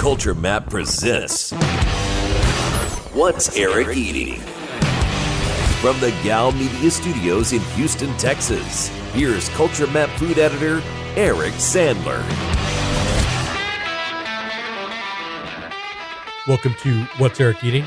[0.00, 1.50] Culture Map presents
[3.12, 4.40] What's Eric Eating?
[5.82, 10.82] From the Gow Media Studios in Houston, Texas, here's Culture Map food editor
[11.16, 12.26] Eric Sandler.
[16.48, 17.84] Welcome to What's Eric Eating,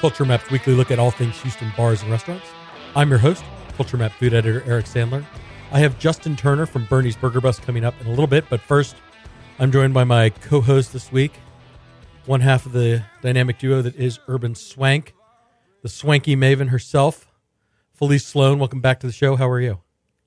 [0.00, 2.48] Culture Map's weekly look at all things Houston bars and restaurants.
[2.94, 3.42] I'm your host,
[3.78, 5.24] Culture Map food editor Eric Sandler.
[5.72, 8.60] I have Justin Turner from Bernie's Burger Bus coming up in a little bit, but
[8.60, 8.94] first,
[9.58, 11.32] I'm joined by my co host this week,
[12.26, 15.14] one half of the dynamic duo that is Urban Swank,
[15.82, 17.30] the swanky maven herself,
[17.94, 18.58] Felice Sloan.
[18.58, 19.36] Welcome back to the show.
[19.36, 19.80] How are you?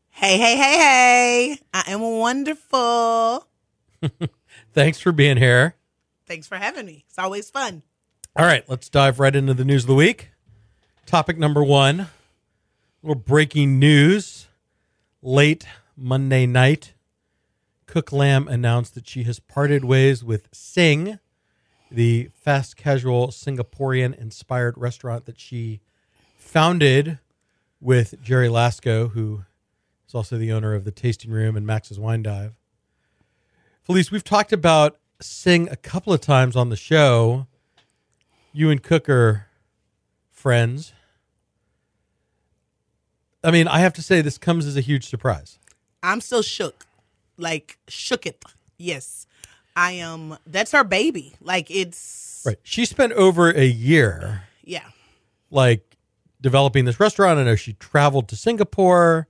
[0.09, 1.59] Hey, hey, hey, hey.
[1.73, 3.47] I am wonderful.
[4.73, 5.75] Thanks for being here.
[6.25, 7.05] Thanks for having me.
[7.07, 7.83] It's always fun.
[8.35, 10.29] All right, let's dive right into the news of the week.
[11.05, 12.07] Topic number one
[13.01, 14.47] little breaking news.
[15.21, 15.65] Late
[15.97, 16.93] Monday night,
[17.87, 21.19] Cuc Lam announced that she has parted ways with Sing,
[21.91, 25.81] the fast casual Singaporean inspired restaurant that she
[26.37, 27.19] founded
[27.81, 29.43] with Jerry Lasco, who
[30.07, 32.53] is also the owner of the Tasting Room and Max's Wine Dive.
[33.83, 37.45] Felice, we've talked about Sing a couple of times on the show.
[38.53, 39.47] You and Cuc are
[40.31, 40.93] friends.
[43.43, 45.59] I mean, I have to say, this comes as a huge surprise.
[46.01, 46.85] I'm still shook.
[47.37, 48.43] Like, shook it.
[48.77, 49.27] Yes.
[49.79, 50.37] I am.
[50.45, 51.33] That's her baby.
[51.41, 52.43] Like, it's.
[52.45, 52.57] Right.
[52.63, 54.87] She spent over a year, Yeah.
[55.51, 55.97] like,
[56.41, 57.39] developing this restaurant.
[57.39, 59.27] I know she traveled to Singapore.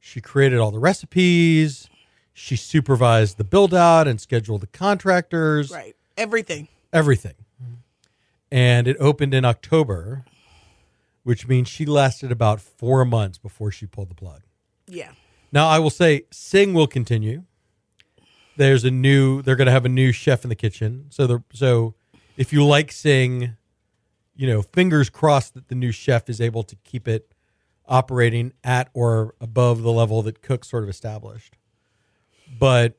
[0.00, 1.88] She created all the recipes.
[2.32, 5.70] She supervised the build out and scheduled the contractors.
[5.70, 5.94] Right.
[6.16, 6.68] Everything.
[6.92, 7.34] everything.
[8.50, 10.24] And it opened in October,
[11.22, 14.42] which means she lasted about four months before she pulled the plug.
[14.86, 15.12] Yeah.
[15.52, 17.44] Now, I will say, Sing will continue.
[18.56, 19.42] There's a new.
[19.42, 21.06] They're going to have a new chef in the kitchen.
[21.10, 21.94] So, the so
[22.36, 23.56] if you like Sing,
[24.34, 27.34] you know, fingers crossed that the new chef is able to keep it
[27.86, 31.56] operating at or above the level that Cuc sort of established.
[32.58, 32.98] But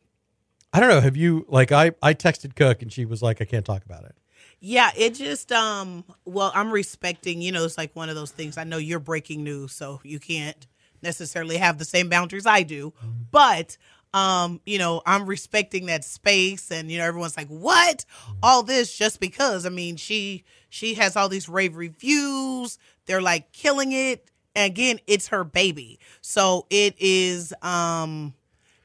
[0.71, 1.01] I don't know.
[1.01, 4.03] Have you like I I texted Cuc and she was like, I can't talk about
[4.05, 4.15] it.
[4.59, 8.57] Yeah, it just um well, I'm respecting, you know, it's like one of those things.
[8.57, 10.67] I know you're breaking news, so you can't
[11.01, 12.93] necessarily have the same boundaries I do.
[13.31, 13.77] But
[14.13, 18.05] um, you know, I'm respecting that space and you know, everyone's like, "What?
[18.43, 22.77] All this just because?" I mean, she she has all these rave reviews.
[23.05, 24.25] They're like killing it.
[24.55, 25.99] And again, it's her baby.
[26.21, 28.33] So it is um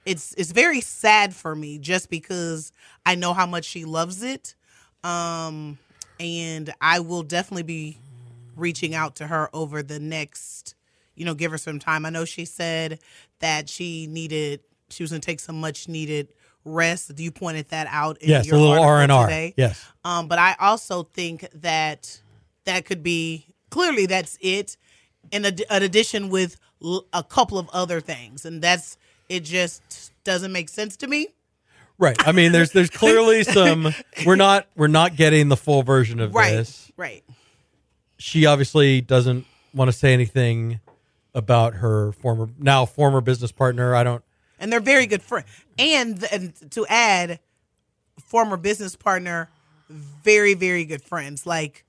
[0.07, 2.73] it's it's very sad for me just because
[3.05, 4.55] I know how much she loves it.
[5.05, 5.79] Um
[6.19, 7.99] and I will definitely be
[8.57, 10.75] reaching out to her over the next
[11.15, 12.07] you know give her some time.
[12.07, 12.99] I know she said
[13.41, 14.61] that she needed
[14.91, 16.29] she was going to take some much needed
[16.65, 17.11] rest.
[17.19, 19.27] You pointed that out in Yes, your a little R and R.
[19.27, 19.55] today.
[19.57, 19.85] Yes.
[20.05, 22.21] Um, but I also think that
[22.65, 24.77] that could be clearly that's it,
[25.31, 28.97] in ad- an addition with l- a couple of other things, and that's
[29.29, 29.41] it.
[29.41, 31.29] Just doesn't make sense to me.
[31.99, 32.17] Right.
[32.27, 33.93] I mean, there's there's clearly some
[34.25, 36.91] we're not we're not getting the full version of Right, this.
[36.97, 37.25] right.
[38.19, 40.81] She obviously doesn't want to say anything
[41.35, 43.95] about her former now former business partner.
[43.95, 44.25] I don't
[44.59, 45.47] And they're very good friends.
[45.79, 47.41] And, and to add,
[48.21, 49.49] former business partner,
[49.89, 51.85] very very good friends, like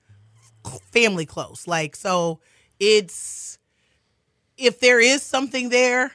[0.92, 1.68] family close.
[1.68, 2.40] Like so,
[2.80, 3.58] it's
[4.58, 6.14] if there is something there,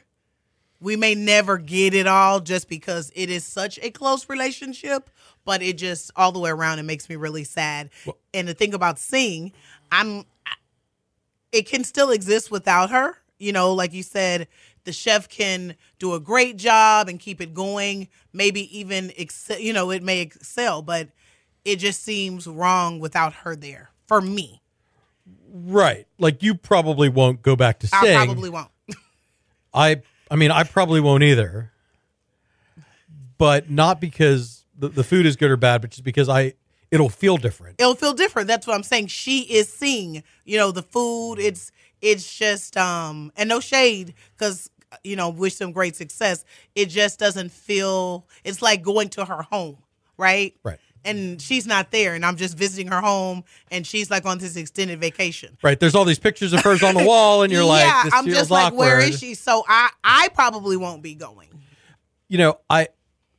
[0.81, 5.11] we may never get it all just because it is such a close relationship.
[5.45, 7.91] But it just all the way around, it makes me really sad.
[8.33, 9.53] and the thing about Sing,
[9.93, 10.25] I'm
[11.53, 13.19] it can still exist without her.
[13.39, 14.49] You know, like you said,
[14.85, 18.09] the chef can do a great job and keep it going.
[18.33, 21.09] Maybe even excel, you know, it may excel, but
[21.65, 24.63] it just seems wrong without her there for me.
[25.53, 26.07] right.
[26.19, 28.71] Like you probably won't go back to I probably won't.
[29.75, 31.71] I I mean, I probably won't either.
[33.37, 36.55] But not because the, the food is good or bad, but just because I
[36.91, 37.81] it'll feel different.
[37.81, 38.49] It'll feel different.
[38.49, 39.09] That's what I'm saying.
[39.09, 41.37] She is seeing, you know, the food.
[41.39, 44.71] It's it's just um and no shade because
[45.03, 46.45] you know wish them great success.
[46.75, 48.27] It just doesn't feel.
[48.45, 49.79] It's like going to her home,
[50.17, 50.55] right?
[50.63, 50.79] Right.
[51.05, 54.57] and she's not there and I'm just visiting her home and she's like on this
[54.57, 55.59] extended vacation.
[55.63, 55.79] Right.
[55.79, 58.51] There's all these pictures of hers on the wall, and you're like, yeah, I'm just
[58.51, 59.35] like, where is she?
[59.35, 61.49] So I, I probably won't be going.
[62.29, 62.89] you know, I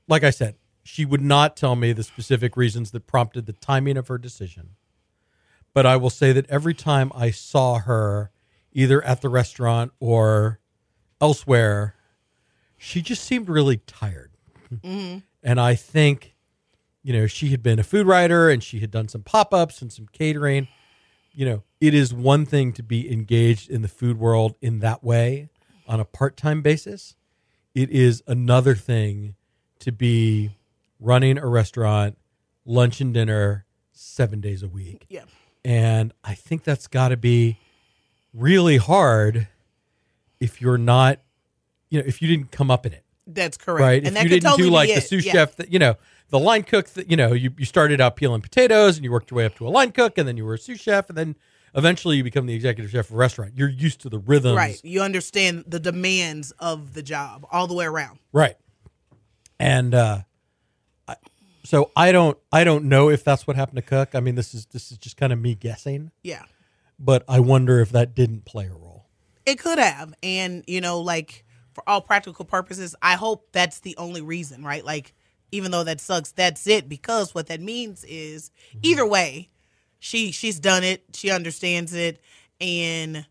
[0.08, 3.98] like I said, she would not tell me the specific reasons that prompted the timing
[3.98, 4.76] of her decision.
[5.74, 8.32] But I will say that every time I saw her
[8.72, 10.60] either at the restaurant or
[11.22, 11.96] elsewhere,
[12.78, 14.32] she just seemed really tired.
[14.72, 15.20] Mm-hmm.
[15.44, 16.36] And I think
[17.06, 19.80] you know, she had been a food writer and she had done some pop ups
[19.80, 20.68] and some catering.
[21.34, 25.04] You know, it is one thing to be engaged in the food world in that
[25.04, 25.50] way
[25.88, 27.16] on a part time basis.
[27.76, 29.36] It is another thing
[29.80, 30.56] to be
[31.00, 32.18] running a restaurant,
[32.66, 35.06] lunch and dinner, seven days a week.
[35.08, 35.26] Yeah.
[35.64, 37.60] And I think that's got to be
[38.34, 39.48] really hard
[40.46, 41.20] if you're not,
[41.90, 43.82] you know, if you didn't come up in it, That's correct.
[43.82, 43.98] right?
[43.98, 45.04] And if that you could didn't totally do like the it.
[45.04, 45.32] sous Yeah.
[45.34, 45.96] chef, that, you know,
[46.30, 49.32] the line cook, that, you know, you, you started out peeling potatoes and you worked
[49.32, 51.18] your way up to a line cook and then you were a sous chef and
[51.18, 51.36] then
[51.76, 53.54] eventually you become the executive chef of a restaurant.
[53.56, 54.56] You're used to the rhythms.
[54.56, 54.80] Right.
[54.84, 58.20] You understand the demands of the job all the way around.
[58.32, 58.56] Right.
[59.60, 60.20] And uh
[61.08, 61.16] I,
[61.64, 64.16] so I don't I don't know if that's what happened to Cuc.
[64.16, 66.44] I mean this is this is just kind of me guessing, Yeah.
[67.00, 68.85] but I wonder if that didn't play a role.
[69.46, 70.14] It could have.
[70.24, 74.84] And, you know, like for all practical purposes, I hope that's the only reason, right?
[74.84, 75.14] Like,
[75.52, 76.90] even though that sucks, that's it.
[76.90, 78.80] Because what that means is mm-hmm.
[78.84, 79.50] either way,
[80.00, 82.20] she she's done it, she understands it,
[82.62, 83.26] and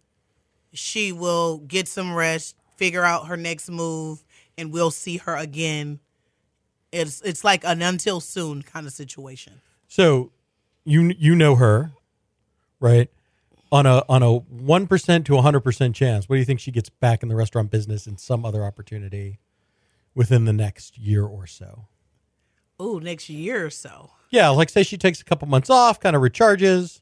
[0.72, 4.24] she will get some rest, figure out her next move,
[4.58, 6.00] and we'll see her again.
[6.92, 9.60] It's it's like an until soon kind of situation.
[9.88, 10.32] So
[10.84, 11.92] you you know her,
[12.80, 13.10] right?
[13.74, 17.22] On a on a 1% to 100% chance, what do you think she gets back
[17.24, 19.40] in the restaurant business in some other opportunity
[20.14, 21.86] within the next year or so?
[22.78, 24.12] Oh, next year or so.
[24.30, 27.00] Yeah, like say she takes a couple months off, kind of recharges,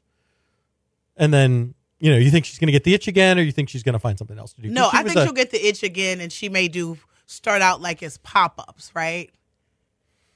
[1.15, 3.51] and then you know you think she's going to get the itch again, or you
[3.51, 4.69] think she's going to find something else to do.
[4.69, 6.97] No, I think a- she'll get the itch again, and she may do
[7.27, 9.29] start out like as pop ups, right?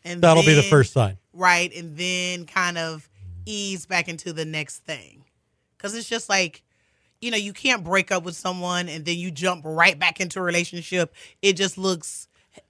[0.04, 1.18] And that'll be the first sign.
[1.34, 1.74] right?
[1.76, 3.10] And then kind of
[3.46, 5.24] ease back into the next thing,
[5.78, 6.64] because it's just like,
[7.22, 10.40] you know, you can't break up with someone and then you jump right back into
[10.40, 11.14] a relationship.
[11.42, 12.28] It just looks,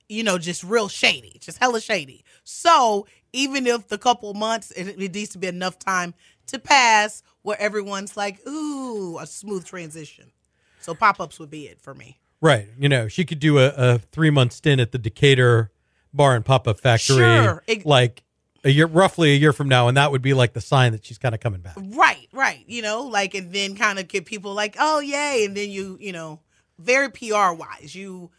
[0.07, 2.23] you know, just real shady, just hella shady.
[2.43, 6.13] So even if the couple months, it, it needs to be enough time
[6.47, 10.31] to pass where everyone's like, ooh, a smooth transition.
[10.79, 12.19] So pop ups would be it for me.
[12.39, 12.67] Right.
[12.79, 15.71] You know, she could do a, a three month stint at the Decatur
[16.13, 17.63] Bar and Pop Up Factory, Sure.
[17.67, 18.23] Ex- like
[18.63, 21.05] a year, roughly a year from now, and that would be like the sign that
[21.05, 21.75] she's kind of coming back.
[21.77, 22.63] Right, right.
[22.67, 25.45] You know, like, and then kind of get people like, oh, yay.
[25.45, 26.39] And then you, you know,
[26.79, 28.31] very PR wise, you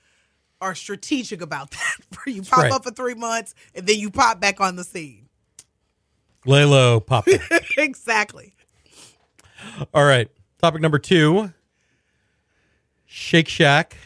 [0.61, 1.97] are strategic about that.
[2.27, 2.73] You pop right.
[2.73, 5.29] up for three months and then you pop back on the scene.
[6.45, 7.27] Lay low, pop.
[7.77, 8.55] exactly.
[9.93, 10.31] All right.
[10.61, 11.53] Topic number two
[13.07, 13.97] Shake Shack.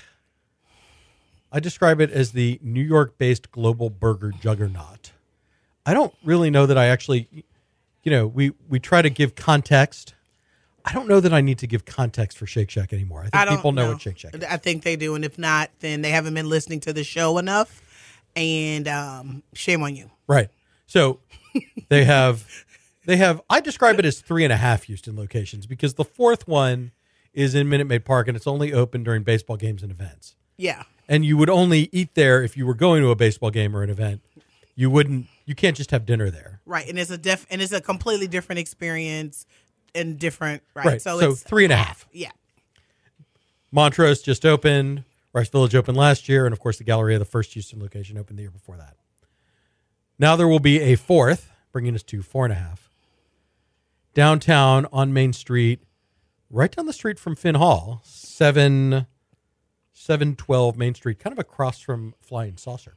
[1.51, 5.13] I describe it as the New York based global burger juggernaut.
[5.85, 7.29] I don't really know that I actually,
[8.03, 10.15] you know, we, we try to give context.
[10.85, 13.21] I don't know that I need to give context for Shake Shack anymore.
[13.21, 14.45] I think I people know, what Shake Shack is.
[14.45, 15.15] I think they do.
[15.15, 17.83] And if not, then they haven't been listening to the show enough.
[18.35, 20.11] And um, shame on you.
[20.27, 20.49] Right.
[20.87, 21.21] So
[21.89, 22.47] they have
[23.05, 26.49] they have I describe it as three and a half Houston locations because the fourth
[26.49, 26.93] one
[27.35, 30.35] is in Minute Maid Park and it's only open during baseball games and events.
[30.57, 30.85] Yeah.
[31.09, 33.83] And you would only eat there if you were going to a baseball game or
[33.83, 34.23] an event.
[34.75, 36.61] You wouldn't you can't just have dinner there.
[36.65, 36.89] Right.
[36.89, 39.47] And it's a def and it's a completely different experience
[39.95, 40.87] and different right.
[40.87, 41.03] Right.
[41.03, 42.07] So, So it's three and a half.
[42.13, 42.31] Yeah.
[43.71, 47.55] Montrose just opened, Rice Village opened last year, and of course the Galleria, the first
[47.55, 48.97] Houston location, opened the year before that.
[50.19, 52.91] Now there will be a fourth, bringing us to four and a half.
[54.15, 55.81] Downtown on Main Street,
[56.51, 59.07] right down the street from Finn Hall, seven
[59.95, 62.97] seven twelve Main Street, kind of across from Flying Saucer.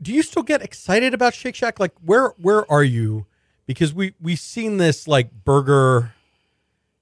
[0.00, 1.80] Do you still get excited about Shake Shack?
[1.80, 3.26] Like where where are you?
[3.66, 6.12] Because we we've seen this like burger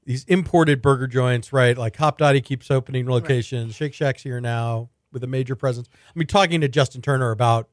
[0.04, 1.76] these imported burger joints, right?
[1.76, 3.74] Like Hopdoddy keeps opening locations.
[3.74, 5.88] Shake Shack's here now with a major presence.
[5.92, 7.68] I mean, talking to Justin Turner about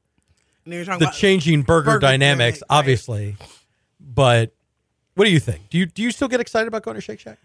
[0.64, 2.78] And you're talking the changing burger, burger dynamics, dynamic, right.
[2.78, 3.36] obviously.
[4.00, 4.54] But
[5.14, 5.68] what do you think?
[5.70, 7.38] Do you do you still get excited about going to Shake Shack?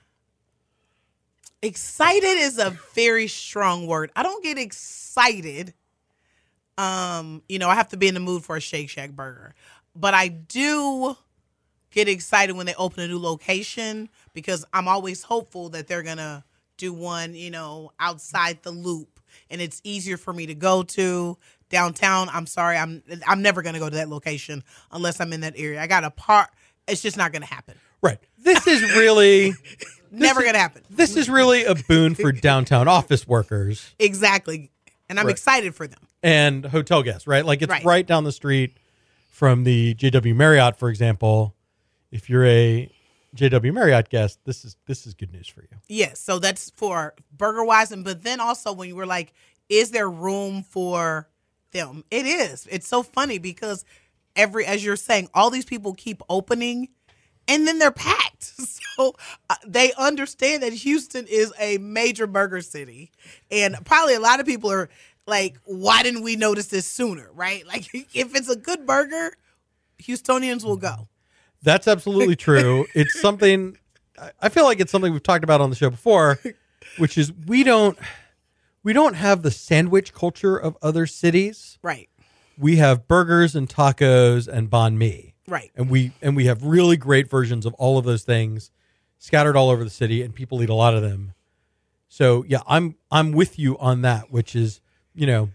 [1.61, 4.11] excited is a very strong word.
[4.15, 5.73] I don't get excited.
[6.77, 9.55] Um, you know, I have to be in the mood for a Shake Shack burger.
[9.95, 11.15] But I do
[11.91, 16.17] get excited when they open a new location because I'm always hopeful that they're going
[16.17, 16.43] to
[16.77, 19.19] do one, you know, outside the loop
[19.49, 21.37] and it's easier for me to go to
[21.69, 22.29] downtown.
[22.31, 25.55] I'm sorry, I'm I'm never going to go to that location unless I'm in that
[25.57, 25.81] area.
[25.81, 26.49] I got a part
[26.87, 27.75] it's just not going to happen.
[28.01, 28.19] Right.
[28.37, 29.53] This is really
[30.11, 30.83] Never going to happen.
[30.89, 34.69] this is really a boon for downtown office workers Exactly.
[35.09, 35.31] And I'm Right.
[35.31, 35.99] excited for them.
[36.27, 37.45] And hotel guests, right?
[37.45, 37.85] Like it's Right.
[37.85, 38.77] right down the street
[39.31, 41.55] from the JW Marriott, for example.
[42.11, 42.91] If you're a
[43.35, 45.77] JW Marriott guest, this is this is good news for you.
[45.87, 49.33] Yes, so that's for burger wise, and but then also when you were like,
[49.69, 51.29] is there room for
[51.71, 52.03] them.
[52.09, 52.67] It is.
[52.71, 53.83] It's so funny because
[54.35, 56.87] every, as you're saying, all these people keep opening
[57.47, 58.53] and then they're packed.
[58.97, 59.13] So
[59.47, 63.11] uh, they understand that Houston is a major burger city.
[63.51, 64.89] And probably a lot of people are
[65.27, 67.29] like, why didn't we notice this sooner?
[67.33, 67.63] Right?
[67.67, 69.33] Like, if it's a good burger,
[70.01, 71.07] Houstonians will go.
[71.61, 72.85] That's absolutely true.
[72.95, 73.77] it's something
[74.41, 76.39] I- feel like it's something we've talked about on the show before,
[76.97, 77.97] which is we don't
[78.83, 81.77] we don't have the sandwich culture of other cities.
[81.81, 82.09] Right.
[82.57, 85.33] We have burgers and tacos and banh mi.
[85.47, 85.71] Right.
[85.75, 88.71] And we and we have really great versions of all of those things
[89.19, 91.33] scattered all over the city and people eat a lot of them.
[92.07, 94.79] So, yeah, I'm I'm with you on that, which is,
[95.17, 95.49] you know,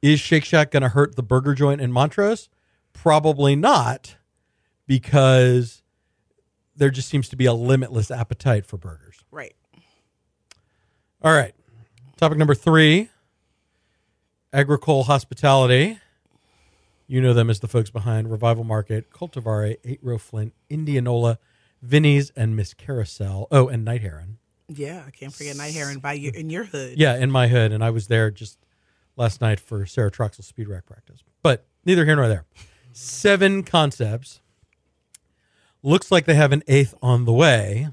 [0.00, 2.48] is Shake Shack going to hurt the burger joint in Montrose?
[2.92, 4.16] Probably not
[4.86, 5.82] because
[6.74, 9.22] there just seems to be a limitless appetite for burgers.
[9.30, 9.54] Right.
[11.22, 11.54] All right.
[12.16, 13.10] Topic number three
[14.52, 15.98] Agricole Hospitality.
[17.06, 21.38] You know them as the folks behind Revival Market, Coltivare, Eight Row Flint, Indianola,
[21.82, 23.48] Vinny's, and Miss Carousel.
[23.50, 24.38] Oh, and Night Heron.
[24.68, 25.02] Yeah.
[25.06, 26.98] I can't forget Night Heron by you in your hood.
[26.98, 27.72] Yeah, in my hood.
[27.72, 28.58] And I was there just
[29.18, 31.22] last night for Sarah Troxel speed rack practice.
[31.42, 32.44] But neither here nor there.
[32.92, 34.40] Seven concepts.
[35.82, 37.88] Looks like they have an eighth on the way.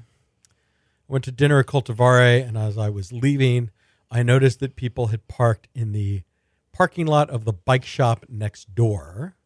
[1.08, 3.70] Went to dinner at Coltivare, and as I was leaving,
[4.10, 6.22] I noticed that people had parked in the
[6.72, 9.36] parking lot of the bike shop next door.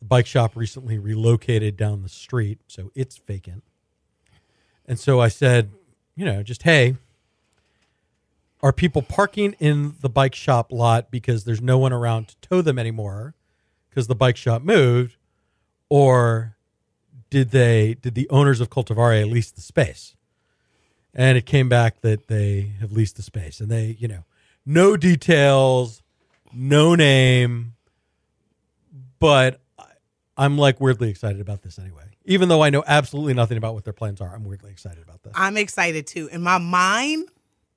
[0.00, 3.62] The bike shop recently relocated down the street, so it's vacant.
[4.86, 5.70] And so I said,
[6.16, 6.96] you know, just hey,
[8.62, 12.62] are people parking in the bike shop lot because there's no one around to tow
[12.62, 13.34] them anymore
[13.88, 15.16] because the bike shop moved?
[15.88, 16.56] Or
[17.30, 20.14] did they did the owners of Coltivare lease the space?
[21.14, 24.24] And it came back that they have leased the space and they you know
[24.66, 26.02] no details
[26.52, 27.74] no name.
[29.18, 29.60] But
[30.36, 32.04] i'm like weirdly excited about this anyway.
[32.24, 35.22] Even though i know absolutely nothing about what their plans are i'm weirdly excited about
[35.22, 35.32] this.
[35.34, 36.28] I'm excited too.
[36.28, 37.28] In my mind,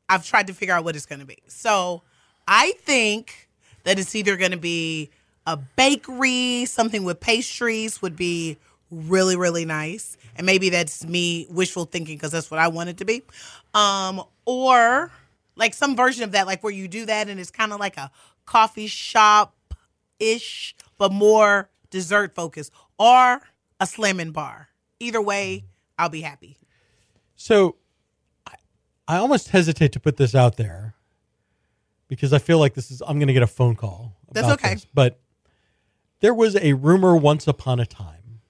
[0.10, 1.38] I've tried to figure out what it's going to be.
[1.48, 2.02] So
[2.48, 3.50] I think
[3.84, 5.10] that it's either going to be
[5.46, 8.58] a bakery, something with pastries would be
[8.92, 10.18] really, really nice.
[10.36, 13.24] And maybe that's me wishful thinking because that's what I want it to be.
[13.74, 15.12] Um, or
[15.56, 17.98] like some version of that, like where you do that and it's kind of like
[17.98, 18.12] a
[18.46, 19.56] coffee shop
[20.20, 23.42] ish, but more dessert focused, or
[23.80, 24.70] a slamming bar.
[25.00, 25.66] Either way,
[25.98, 26.58] I'll be happy.
[27.36, 27.76] So
[29.08, 30.96] I, almost hesitate to put this out there
[32.08, 34.16] because I feel like this is I'm going to get a phone call.
[34.32, 34.76] That's about okay.
[34.76, 34.88] this.
[34.94, 35.20] But
[36.20, 38.42] there was a rumor once upon a time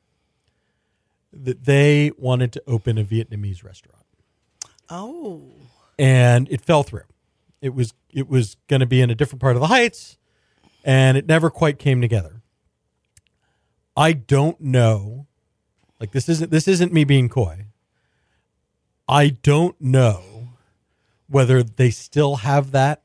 [1.31, 4.05] that they wanted to open a Vietnamese restaurant
[4.89, 5.41] Oh.
[5.97, 7.05] and it fell through.
[7.61, 10.17] It was it was going to be in a different part of the Heights
[10.83, 12.41] and it never quite came together.
[13.95, 15.27] I don't know.
[15.99, 17.67] Like this isn't this isn't me being coy.
[19.07, 20.32] I don't know
[21.27, 23.03] whether they still have that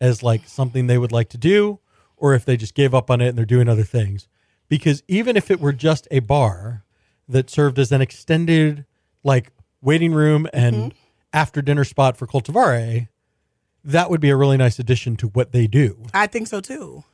[0.00, 1.78] as like something they would like to do
[2.16, 4.28] or if they just gave up on it and they're doing other things.
[4.68, 6.84] Because even if it were just a bar
[7.28, 8.84] that served as an extended
[9.24, 9.50] like
[9.82, 10.88] waiting room and mm-hmm.
[11.32, 13.08] after dinner spot for Coltivare,
[13.84, 17.04] that would be a really nice addition to what they do I think so too.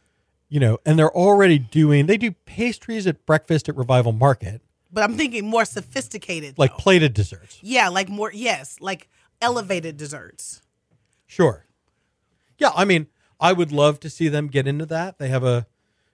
[0.49, 5.05] you know, and they're already doing they do pastries at breakfast at Revival Market, But
[5.05, 6.59] I'm thinking more sophisticated.
[6.59, 6.77] like though.
[6.79, 7.59] plated desserts.
[7.63, 9.09] yeah, like more yes, like
[9.41, 10.63] elevated desserts.
[11.27, 11.67] Sure.
[12.59, 15.19] Yeah, I mean, I would love to see them get into that.
[15.19, 15.67] They have a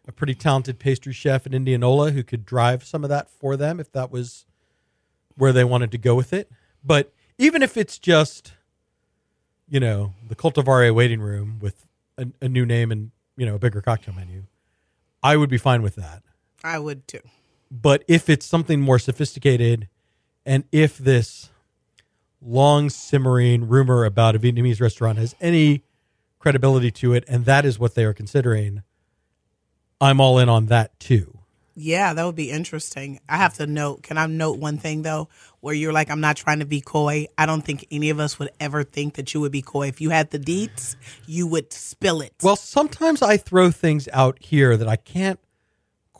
[0.08, 3.78] a pretty talented pastry chef in Indianola who could drive some of that for them
[3.78, 4.46] if that was
[5.36, 6.50] where they wanted to go with it.
[6.82, 8.52] But even if it's just
[9.72, 11.86] you know, the Coltivare waiting room with
[12.18, 14.42] a, a new name and, you know, a bigger cocktail menu,
[15.22, 16.22] I would be fine with that.
[16.62, 17.20] I would too.
[17.70, 19.88] But if it's something more sophisticated,
[20.44, 21.48] and if this
[22.44, 25.84] long simmering rumor about a Vietnamese restaurant has any
[26.38, 28.82] credibility to it, and that is what they are considering,
[30.00, 31.38] I'm all in on that too.
[31.74, 33.20] Yeah, that would be interesting.
[33.28, 34.02] I have to note.
[34.02, 35.28] Can I note one thing though,
[35.60, 37.28] where you're like, I'm not trying to be coy.
[37.38, 39.88] I don't think any of us would ever think that you would be coy.
[39.88, 40.96] If you had the deets,
[41.26, 42.34] you would spill it.
[42.42, 45.40] Well, sometimes I throw things out here that I can't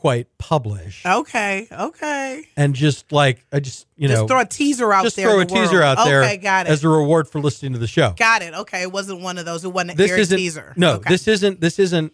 [0.03, 2.43] quite publish, okay, okay.
[2.57, 5.27] and just like I just you know Just know throw a teaser out just there.
[5.27, 5.69] Just throw a the world.
[5.69, 6.71] teaser out there Okay, got it.
[6.71, 8.11] as a reward for listening to the show.
[8.17, 8.53] got it.
[8.53, 9.63] Okay, it wasn't one of those.
[9.63, 10.73] It wasn't this isn't teaser.
[10.75, 11.07] no Okay.
[11.07, 12.11] this isn't this isn't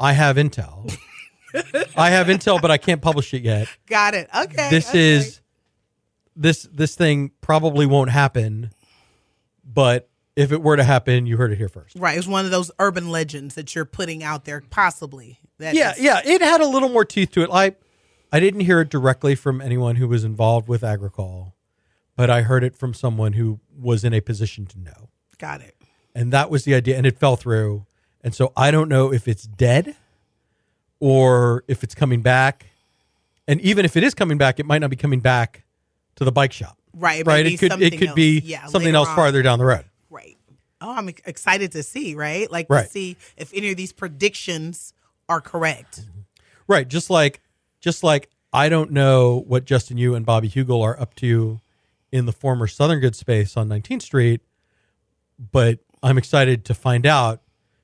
[0.00, 0.92] i have intel
[1.96, 4.28] i have intel but i can't publish it yet got it.
[4.36, 4.68] Okay.
[4.70, 4.98] this okay.
[4.98, 5.40] is
[6.34, 8.72] this this thing probably won't happen
[9.64, 11.96] but if it were to happen, you heard it here first.
[11.98, 12.16] Right.
[12.16, 15.40] It's one of those urban legends that you're putting out there, possibly.
[15.58, 17.50] That Yeah, is- yeah, it had a little more teeth to it.
[17.52, 17.74] I
[18.32, 21.54] I didn't hear it directly from anyone who was involved with Agricole,
[22.16, 25.08] but I heard it from someone who was in a position to know.
[25.38, 25.74] Got it.
[26.14, 27.86] And that was the idea and it fell through.
[28.22, 29.96] And so I don't know if it's dead
[31.00, 32.66] or if it's coming back.
[33.46, 35.64] And even if it is coming back, it might not be coming back
[36.16, 36.76] to the bike shop.
[36.92, 37.20] Right.
[37.20, 37.46] It right?
[37.46, 38.14] It could it could else.
[38.16, 39.16] be Yeah, something else on.
[39.16, 39.84] farther down the road.
[40.10, 40.36] Right.
[40.80, 42.50] Oh, I'm excited to see, right?
[42.50, 42.84] Like Right.
[42.84, 44.92] to see if any of these predictions
[45.28, 46.02] are correct.
[46.66, 46.86] Right.
[46.88, 47.40] Just like
[47.80, 51.60] just like I don't know what Justin Yu and Bobby Heugel are up to
[52.10, 54.40] in the former Southern Good space on 19th Street,
[55.52, 57.42] but I'm excited to find out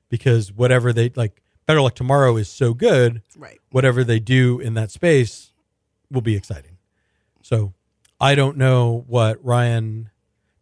[0.09, 3.59] because whatever they like Better Luck Tomorrow is so good, Right.
[3.71, 5.51] whatever they do in that space
[6.11, 6.77] will be exciting.
[7.41, 7.73] So
[8.19, 10.09] I don't know what Ryan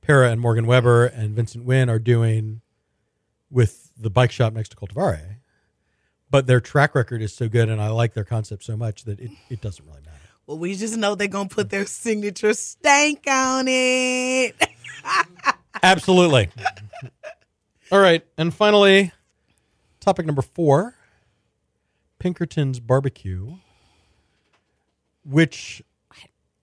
[0.01, 2.61] Pera and Morgan Weber and Vincent Wynn are doing
[3.49, 5.37] with the bike shop next to Coltivare,
[6.33, 9.19] but their track record is so good and I like their concept so much that
[9.19, 10.17] it, it doesn't really matter.
[10.47, 14.55] Well, we just know they're gonna put their signature stank on it.
[15.83, 16.49] Absolutely.
[17.91, 18.25] All right.
[18.35, 19.11] And finally,
[19.99, 20.95] topic number four
[22.17, 23.57] Pinkerton's Barbecue,
[25.23, 25.83] which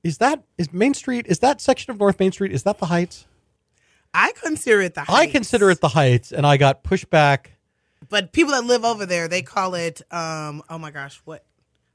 [0.03, 1.27] is that is Main Street?
[1.29, 2.51] Is that section of North Main Street?
[2.51, 3.25] Is that the Heights?
[4.13, 5.13] I consider it the Heights.
[5.13, 7.53] I consider it the Heights, and I got pushed back.
[8.11, 10.03] But people that live over there, they call it.
[10.13, 11.45] um Oh my gosh, what?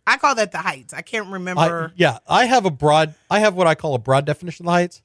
[0.08, 0.94] I call that the Heights.
[0.94, 1.92] I can't I, remember.
[1.96, 3.14] yeah, I have a broad.
[3.30, 5.02] I have what I call a broad definition of the Heights: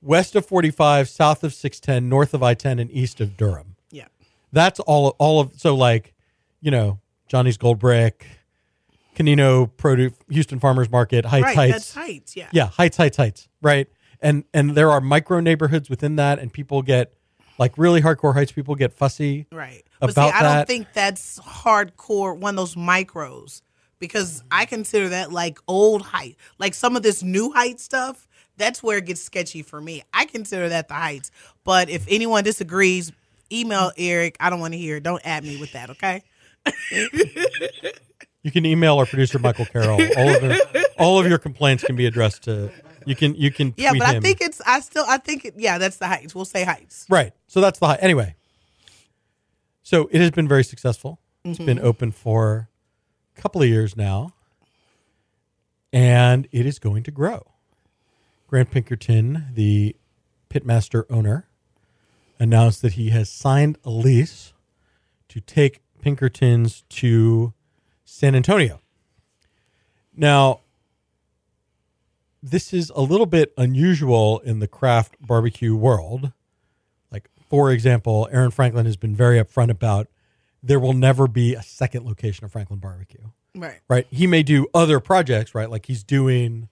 [0.00, 3.76] west of 45, south of 610, north of I-10, and east of Durham.
[3.90, 4.06] yeah.
[4.52, 5.14] That's all.
[5.18, 6.14] All of so like,
[6.60, 8.26] you know, Johnny's Gold Brick,
[9.14, 11.56] Canino Produce, Houston Farmers Market, Heights, right.
[11.56, 11.72] Heights.
[11.74, 12.36] That's Heights.
[12.36, 12.48] Yeah.
[12.52, 13.48] Yeah, Heights, Heights, Heights.
[13.60, 13.88] Right,
[14.22, 17.12] and and there are micro neighborhoods within that, and people get
[17.58, 18.52] like really hardcore Heights.
[18.52, 19.46] People get fussy.
[19.52, 19.84] Right.
[20.00, 23.62] But About see, I that- don't think that's hardcore, one of those micros,
[23.98, 26.36] because I consider that like old height.
[26.58, 30.02] Like some of this new height stuff, that's where it gets sketchy for me.
[30.14, 31.30] I consider that the heights.
[31.64, 33.12] But if anyone disagrees,
[33.52, 34.36] email Eric.
[34.40, 35.02] I don't want to hear it.
[35.02, 36.22] Don't add me with that, okay?
[38.42, 40.00] You can email our producer Michael Carroll.
[40.16, 40.56] All of your,
[40.98, 42.70] all of your complaints can be addressed to.
[43.04, 44.22] You can you can Yeah, but I him.
[44.22, 46.34] think it's, I still, I think, it, yeah, that's the heights.
[46.34, 47.06] We'll say heights.
[47.08, 47.32] Right.
[47.46, 47.96] So that's the high.
[47.96, 48.34] Anyway,
[49.82, 51.20] so it has been very successful.
[51.44, 51.66] It's Mm-hmm.
[51.66, 52.68] been open for
[53.36, 54.34] a couple of years now,
[55.92, 57.42] and it is going to grow.
[58.46, 59.96] Grant Pinkerton, the
[60.50, 61.48] pitmaster owner,
[62.38, 64.52] announced that he has signed a lease
[65.28, 67.52] to take Pinkertons to
[68.10, 68.80] San Antonio.
[70.16, 70.60] Now,
[72.42, 76.32] this is a little bit unusual in the craft barbecue world.
[77.12, 80.08] Like, for example, Aaron Franklin has been very upfront about
[80.62, 83.78] there will never be a second location of Franklin Barbecue, Right.
[83.88, 84.06] right?
[84.10, 85.70] He may do other projects, right?
[85.70, 86.68] Like he's doing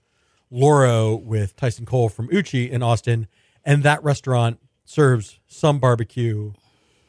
[0.50, 3.28] Loro with Tyson Cole from Uchi in Austin,
[3.62, 6.54] and that restaurant serves some barbecue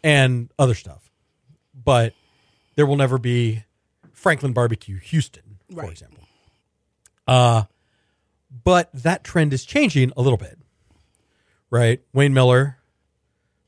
[0.04, 1.10] and other stuff.
[1.74, 2.13] But
[2.76, 3.63] there will never be
[4.28, 5.92] Franklin Barbecue Houston, for Right.
[5.92, 6.24] example.
[7.28, 7.63] Uh,
[8.63, 10.58] but that trend is changing a little bit,
[11.70, 12.02] right?
[12.13, 12.78] Wayne Mueller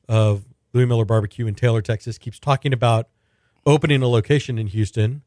[0.08, 3.08] of Louie Mueller Barbecue in Taylor, Texas, keeps talking about
[3.66, 5.22] opening a location in Houston.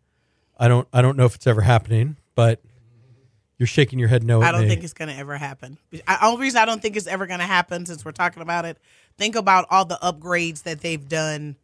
[0.58, 2.62] I don't, I don't know if it's ever happening, but
[3.58, 4.42] you're shaking your head no.
[4.42, 4.68] I don't me.
[4.68, 5.78] think it's going to ever happen.
[5.92, 8.66] The only reason I don't think it's ever going to happen, since we're talking about
[8.66, 8.78] it,
[9.18, 11.56] think about all the upgrades that they've done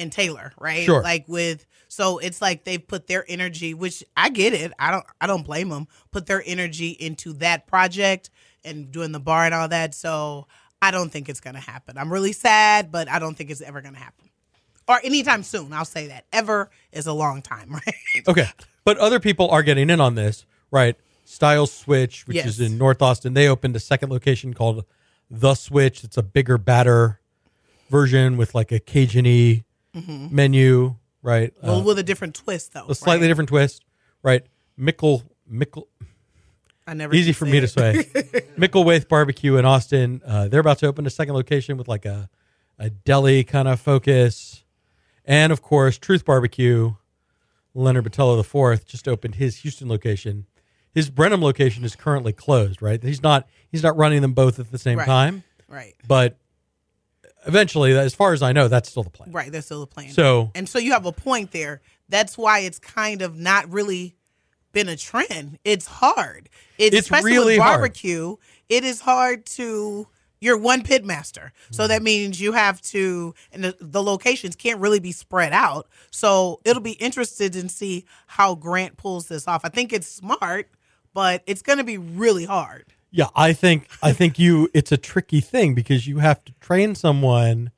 [0.00, 0.84] in Taylor, right?
[0.84, 1.02] Sure.
[1.02, 4.72] Like with, so it's like they've put their energy, which I get it.
[4.78, 5.86] I don't, I don't blame them.
[6.10, 8.30] Put their energy into that project
[8.64, 9.94] and doing the bar and all that.
[9.94, 10.46] So
[10.82, 11.98] I don't think it's going to happen.
[11.98, 14.28] I'm really sad, but I don't think it's ever going to happen.
[14.88, 15.72] Or anytime soon.
[15.72, 16.24] I'll say that.
[16.32, 17.94] Ever is a long time, right?
[18.28, 18.48] Okay.
[18.84, 20.96] But other people are getting in on this, right?
[21.24, 22.46] Stiles Switch, which Yes.
[22.46, 24.84] is in North Austin, they opened a second location called
[25.30, 26.02] The Switch.
[26.02, 27.20] It's a bigger, badder
[27.88, 31.54] version with like a Cajun y menu, right?
[31.56, 31.66] Mm-hmm.
[31.66, 32.86] Well, Uh, with a different twist, though.
[32.88, 33.28] a slightly right?
[33.28, 33.84] different twist,
[34.22, 34.44] right?
[34.76, 35.88] Mickle, Mickle,
[36.86, 37.62] I never easy for me it.
[37.62, 37.92] to say.
[38.58, 40.20] Micklethwait Barbecue in Austin.
[40.24, 42.28] Uh, they're about to open a second location with like a,
[42.78, 44.64] a deli kind of focus.
[45.24, 46.94] And of course, Truth Barbecue,
[47.74, 50.46] Leonard Botello IV just opened his Houston location.
[50.92, 53.00] His Brenham location is currently closed, right?
[53.02, 55.06] He's not he's not running them both at the same Right.
[55.06, 55.94] time, Right.
[56.08, 56.36] but
[57.46, 59.32] eventually, as far as I know, that's still the plan.
[59.32, 60.10] Right, that's still the plan.
[60.10, 61.80] So and so you have a point there.
[62.08, 64.16] That's why it's kind of not really
[64.72, 65.58] been a trend.
[65.64, 66.48] It's hard.
[66.78, 67.80] It's, It's especially really with hard.
[67.80, 68.36] barbecue.
[68.68, 70.06] It is hard to
[70.40, 71.52] you're one pit master.
[71.70, 75.86] So that means you have to, and the, the locations can't really be spread out.
[76.10, 79.64] So it'll be interested in see how Grant pulls this off.
[79.64, 80.70] I think it's smart,
[81.12, 82.86] but it's going to be really hard.
[83.10, 86.94] Yeah, I think I think you it's a tricky thing because you have to train
[86.94, 87.72] someone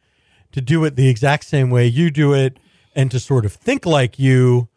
[0.52, 2.58] to do it the exact same way you do it
[2.94, 4.68] and to sort of think like you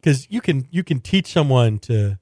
[0.00, 2.18] because you can you can teach someone to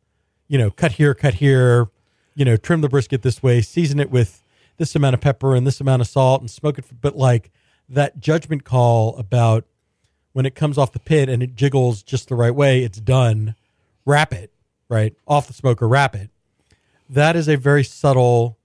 [0.49, 1.89] you know cut here cut here
[2.35, 4.43] you know trim the brisket this way season it with
[4.77, 7.51] this amount of pepper and this amount of salt and smoke it but like
[7.89, 9.65] that judgment call about
[10.33, 13.55] when it comes off the pit and it jiggles just the right way it's done
[14.05, 14.53] wrap it
[14.91, 16.29] right off the smoker wrap it
[17.13, 18.59] that is a very subtle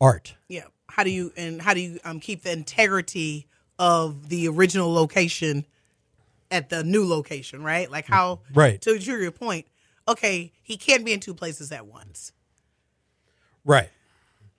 [0.00, 0.64] art Yeah.
[0.88, 3.46] How do you and how do you um, keep the integrity
[3.78, 5.64] of the original location
[6.50, 7.90] at the new location, right?
[7.90, 8.80] Like how Right.
[8.80, 9.66] to, to your point,
[10.08, 12.32] okay, he can't be in two places at once.
[13.64, 13.90] Right.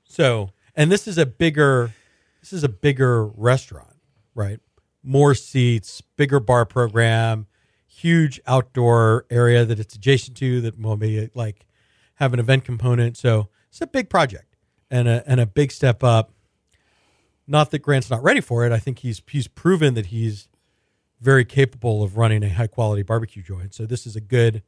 [0.03, 1.93] So, and this is a bigger
[2.41, 3.97] this is a bigger restaurant,
[4.33, 4.59] right?
[5.03, 7.47] More seats, bigger bar program,
[7.87, 11.65] huge outdoor area that it's adjacent to that will be like
[12.19, 13.17] have an event component.
[13.17, 14.55] So, it's a big project
[14.91, 16.31] and a and a big step up.
[17.47, 18.71] Not that Grant's not ready for it.
[18.71, 20.47] I think he's he's proven that he's
[21.21, 23.73] very capable of running a high quality barbecue joint.
[23.73, 24.63] So this is a good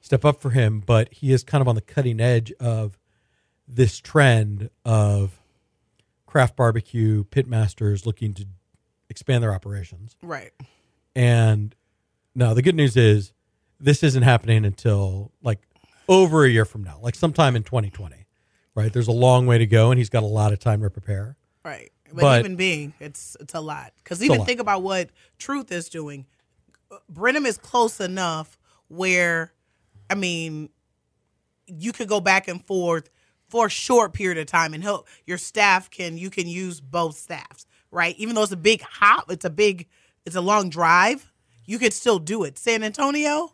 [0.00, 2.98] step up for him, but he is kind of on the cutting edge of
[3.66, 5.42] this trend of
[6.26, 8.46] craft barbecue pit masters looking to
[9.10, 10.16] expand their operations.
[10.22, 10.52] Right.
[11.16, 11.74] And
[12.34, 13.32] now the good news is
[13.80, 15.60] this isn't happening until like
[16.08, 18.16] over a year from now, like sometime in 2020.
[18.74, 18.92] Right?
[18.92, 21.36] There's a long way to go and he's got a lot of time to prepare.
[21.64, 21.90] Right.
[22.12, 23.92] But, But- even being, it's it's a lot.
[23.96, 24.46] Because even lot.
[24.46, 26.26] think about what Truth is doing.
[27.08, 28.56] Brenham is close enough
[28.88, 29.52] where,
[30.08, 30.70] I mean,
[31.66, 33.10] you could go back and forth
[33.48, 37.16] for a short period of time, and help your staff can you can use both
[37.16, 38.14] staffs, right?
[38.18, 39.86] Even though it's a big hop, it's a big,
[40.24, 41.30] it's a long drive.
[41.66, 42.58] You could still do it.
[42.58, 43.52] San Antonio,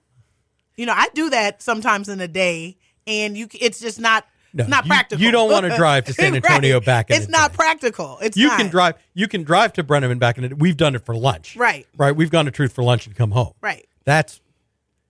[0.77, 4.27] you know, I do that sometimes in a day, and you it's just not.
[4.57, 5.25] No, not you- practical.
[5.25, 7.57] you don't wanna drive to San Antonio back in It's not day.
[7.57, 8.19] practical.
[8.23, 8.59] It's You not.
[8.61, 10.59] can drive you can drive to Brenham and back in it.
[10.61, 11.57] We've done it for lunch.
[11.57, 11.89] Right.
[11.97, 12.15] Right.
[12.15, 13.55] We've gone to Truth for lunch and come home.
[13.61, 13.85] Right.
[14.05, 14.41] That's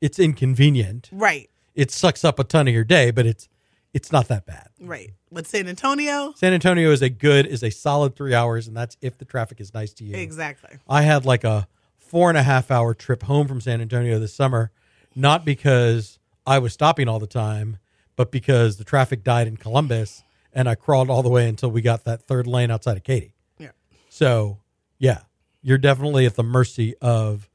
[0.01, 1.11] it's inconvenient.
[1.13, 1.51] Right.
[1.75, 3.49] It sucks up a ton of your day, but it's
[3.93, 4.69] it's not that bad.
[4.81, 5.11] Right.
[5.31, 8.97] But San Antonio, San Antonio is a good is a solid three hours, and that's
[9.03, 10.17] if the traffic is nice to you.
[10.17, 10.79] exactly.
[10.89, 14.33] I had like a four and a half hour trip home from San Antonio this
[14.35, 14.71] summer,
[15.15, 17.79] not because I was stopping all the time,
[18.17, 20.23] but because the traffic died in Columbus
[20.53, 23.35] and I crawled all the way until we got that third lane outside of Katy.
[23.59, 23.71] Yeah.
[24.09, 24.59] So,
[24.99, 25.21] yeah,
[25.63, 27.49] you're definitely at the mercy of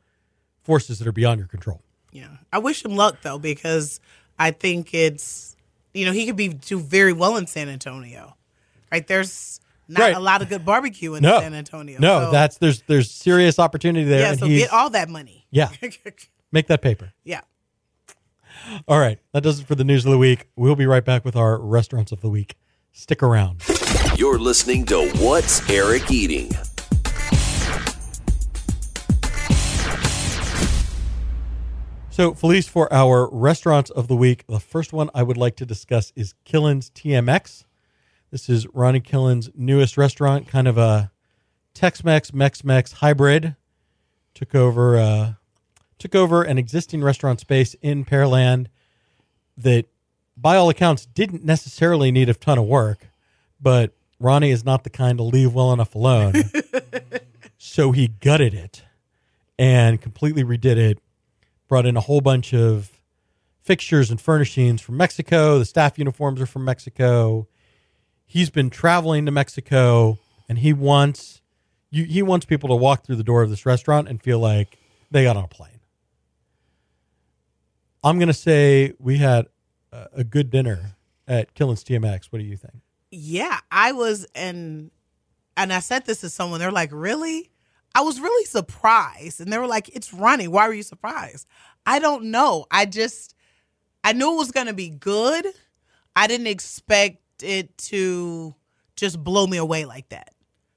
[0.64, 1.82] forces that are beyond your control.
[2.12, 2.28] Yeah.
[2.52, 4.00] I wish him luck though, because
[4.38, 5.56] I think it's
[5.94, 8.36] you know, he could be do very well in San Antonio.
[8.92, 9.06] Right?
[9.08, 10.16] There's not Right.
[10.16, 12.00] a lot of good barbecue in No, San Antonio.
[12.00, 15.48] no, So, that's there's there's serious opportunity there, yeah, so get all that money.
[15.52, 15.70] yeah,
[16.52, 17.12] make that paper.
[17.24, 17.42] yeah.
[18.88, 20.48] All right, that does it for the news of the week.
[20.56, 22.56] We'll be right back with our restaurants of the week.
[22.92, 23.64] Stick around.
[24.16, 26.52] You're listening to What's Eric Eating?
[32.20, 35.66] So, Felice, for our restaurants of the week, the first one I would like to
[35.66, 37.64] discuss is Killen's TMX.
[38.30, 41.12] This is Ronnie Killen's newest restaurant, kind of a
[41.74, 43.56] Tex-Mex, Mex-Mex hybrid.
[44.34, 45.34] Took over, uh,
[46.00, 48.68] took over an existing restaurant space in Pearland
[49.58, 49.86] that,
[50.36, 53.10] by all accounts, didn't necessarily need a ton of work,
[53.62, 56.34] but Ronnie is not the kind to leave well enough alone.
[57.58, 58.84] so he gutted it
[59.58, 61.00] and completely redid it
[61.68, 63.00] brought in a whole bunch of
[63.62, 65.60] fixtures and furnishings from Mexico.
[65.60, 67.48] The staff uniforms are from Mexico.
[68.26, 71.42] He's been traveling to Mexico, and he wants
[71.92, 74.78] you, he wants people to walk through the door of this restaurant and feel like
[75.12, 75.79] they got on a plane.
[78.04, 79.48] I'm gonna say we had
[79.92, 80.96] a, good dinner
[81.28, 82.28] at Killen's TMX.
[82.30, 82.76] What do you think?
[83.12, 84.92] Yeah, I was and
[85.58, 86.60] and I said this to someone.
[86.60, 87.52] They're like, "Really?"
[87.96, 90.48] I was really surprised, and they were like, "It's Ronnie.
[90.48, 91.48] Why were you surprised?"
[91.86, 92.66] I don't know.
[92.72, 93.36] I just
[94.04, 95.48] I knew it was going to be good.
[96.16, 98.56] I didn't expect it to
[98.96, 100.34] just blow me away like that,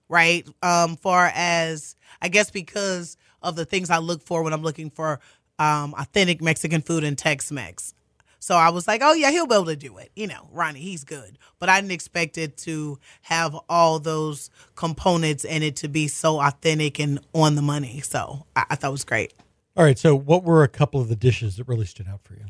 [0.09, 0.47] right?
[0.63, 4.91] Um, far as I guess because of the things I look for when I'm looking
[4.91, 5.21] for
[5.63, 7.95] um, authentic Mexican food and Tex-Mex.
[8.41, 10.11] So I was like, oh yeah, he'll be able to do it.
[10.17, 11.39] You know, Ronnie, he's good.
[11.61, 16.41] But I didn't expect it to have all those components in it to be so
[16.41, 18.01] authentic and on the money.
[18.01, 19.33] So I, I thought it was great.
[19.77, 19.97] All right.
[19.97, 22.45] So, what were a couple of the dishes that really stood out for you?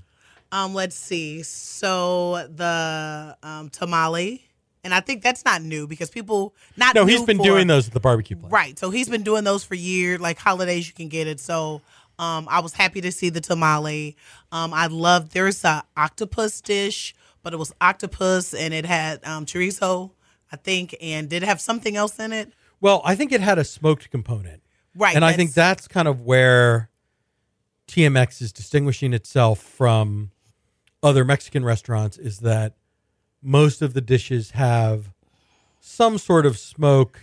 [0.50, 1.42] Um, let's see.
[1.42, 4.44] So the um, tamale
[4.84, 7.86] and I think that's not new because people not No, he's been for- doing those
[7.86, 8.50] at the barbecue place.
[8.50, 8.78] Right.
[8.78, 10.20] So he's been doing those for years.
[10.20, 11.38] Like holidays, you can get it.
[11.38, 11.82] So
[12.18, 14.16] um, I was happy to see the tamale.
[14.52, 15.30] Um, I love.
[15.30, 20.10] There's a octopus dish, but it was octopus and it had um, chorizo,
[20.52, 22.52] I think, and did it have something else in it?
[22.80, 24.62] Well, I think it had a smoked component.
[24.94, 25.16] Right.
[25.16, 26.90] and I think that's- kind of where
[27.88, 30.30] TMX is distinguishing itself from
[31.02, 32.74] other Mexican restaurants is that
[33.42, 35.12] most of the dishes have
[35.80, 37.20] some sort of smoke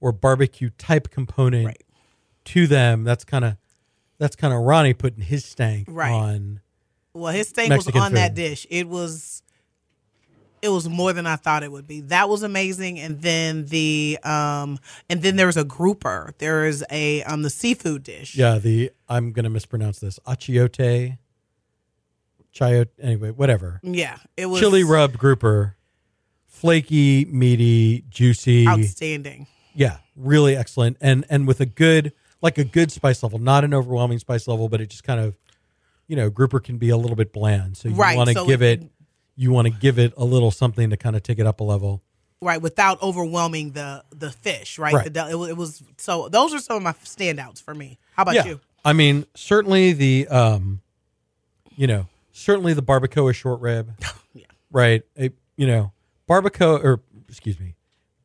[0.00, 1.82] or barbecue type component Right.
[2.46, 3.02] to them.
[3.04, 3.56] That's kind of
[4.20, 6.12] that's kind of Ronnie putting his stank Right.
[6.12, 6.60] on.
[7.14, 8.66] Well, his stank Mexican was on that dish.
[8.70, 9.42] It was
[10.62, 12.02] it was more than I thought it would be.
[12.02, 13.00] That was amazing.
[13.00, 14.78] And then the um
[15.08, 16.34] and then there's a grouper.
[16.38, 18.36] There is a um the seafood dish.
[18.36, 21.16] Yeah, the I'm gonna mispronounce this achiote,
[22.54, 22.88] chayote.
[23.00, 23.80] Anyway, whatever.
[23.82, 24.18] Yeah.
[24.36, 25.76] It was Chili rubbed grouper,
[26.46, 28.68] flaky, meaty, juicy.
[28.68, 29.46] outstanding.
[29.74, 33.74] Yeah, really excellent, and and with a good like a good spice level, not an
[33.74, 35.36] overwhelming spice level, but it just kind of,
[36.08, 38.46] you know, grouper can be a little bit bland, so you Right, want to so
[38.46, 38.90] give it- it,
[39.36, 41.64] you want to give it a little something to kind of take it up a
[41.64, 42.02] level.
[42.42, 44.94] Right, without overwhelming the the fish, right?
[44.94, 45.12] Right.
[45.12, 47.98] The- it, was, it was so those are some of my standouts for me.
[48.16, 48.60] How about yeah, you?
[48.84, 50.80] I mean, certainly the, um,
[51.76, 53.92] you know, certainly the barbacoa short rib,
[54.34, 54.46] Yeah.
[54.72, 55.02] right?
[55.18, 55.92] A, you know,
[56.28, 57.74] barbacoa or excuse me,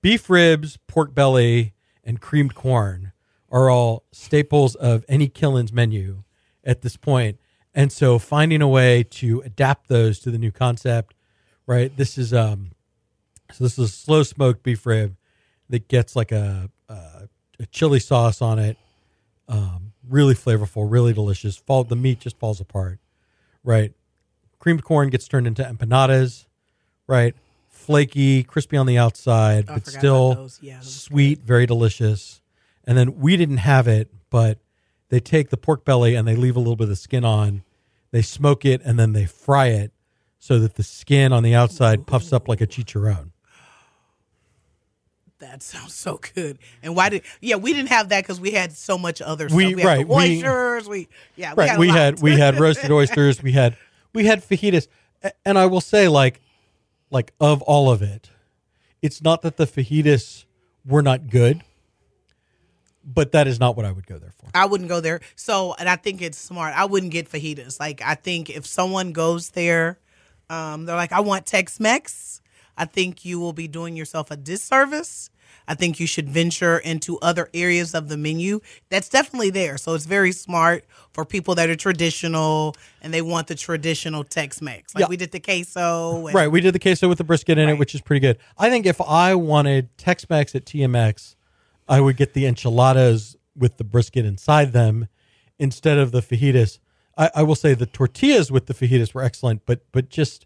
[0.02, 1.74] beef ribs, pork belly,
[2.04, 3.12] and creamed corn
[3.56, 6.24] are all staples of any Killen's menu
[6.66, 7.40] at this point.
[7.74, 11.16] And so finding a way to adapt those to the new concept,
[11.66, 11.96] right?
[11.96, 12.72] This is um
[13.54, 15.16] so this is a slow smoked beef rib
[15.70, 18.78] that gets like a a, a chili sauce on it.
[19.48, 21.56] Um, really flavorful, really delicious.
[21.56, 23.00] Fall the meat just falls apart,
[23.64, 23.94] right?
[24.60, 26.46] Creamed corn gets turned into empanadas,
[27.08, 27.36] right?
[27.70, 30.60] Flaky, crispy on the outside, I but still those.
[30.62, 32.42] Yeah, those sweet, very delicious.
[32.88, 34.60] And then we didn't have it, but
[35.10, 37.64] they take the pork belly and they leave a little bit of the skin on.
[38.12, 39.92] They smoke it and then they fry it
[40.40, 43.32] so that the skin on the outside puffs up like a chicharron.
[45.40, 46.60] That sounds so good.
[46.82, 47.24] And why did?
[47.42, 49.58] Yeah, we didn't have that because we had so much other stuff.
[49.58, 50.88] We- We, right, the we- oysters.
[50.88, 51.98] We, yeah, we right we lot.
[51.98, 53.76] had we had roasted oysters we had
[54.14, 54.88] we had fajitas
[55.44, 56.40] and i will say like
[57.10, 58.30] like of all of it
[59.02, 60.46] it's not that the fajitas
[60.86, 61.62] were not good
[63.06, 65.20] but that is not what i would go there for I wouldn't go there.
[65.36, 66.74] So, and I think it's smart.
[66.76, 67.78] I wouldn't get fajitas.
[67.78, 70.00] Like, I think if someone goes there,
[70.50, 72.42] um, they're like, I want Tex Mex.
[72.78, 75.30] I think you will be doing yourself a disservice.
[75.68, 78.62] I think you should venture into other areas of the menu.
[78.90, 79.78] That's definitely there.
[79.78, 84.62] So it's very smart for people that are traditional and they want the traditional Tex
[84.62, 84.94] Mex.
[84.96, 85.08] Like Yeah.
[85.10, 86.28] we did the queso.
[86.28, 88.38] And, right we did the queso with the brisket in it which is pretty good
[88.58, 91.36] i think if i wanted tex-mex at tmx
[91.88, 95.08] i would get the enchiladas with the brisket inside them
[95.60, 96.80] instead of the fajitas
[97.18, 100.46] I, I will say the tortillas with the fajitas were excellent but but just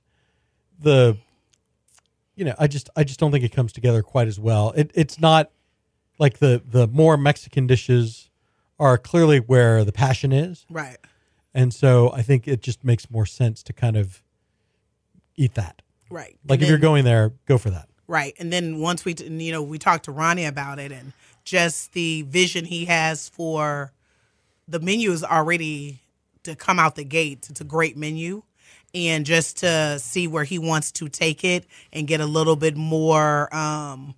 [0.80, 1.18] the
[2.36, 4.92] you know i just i just don't think it comes together quite as well it,
[4.94, 5.52] it's not
[6.20, 8.30] like the the more mexican dishes
[8.80, 10.98] are clearly where the passion is Right.
[11.54, 14.22] and so i think it just makes more sense to kind of
[15.36, 16.38] eat that Right.
[16.48, 18.34] like And if you're going there go for that Right.
[18.40, 21.14] And then once we, you know, we talked to Ronnie about it and
[21.50, 23.92] just the vision he has for
[24.68, 26.00] the menu is already
[26.44, 27.48] to come out the gate.
[27.50, 28.44] It's a great menu.
[28.94, 32.76] And just to see where he wants to take it and get a little bit
[32.78, 34.16] more um,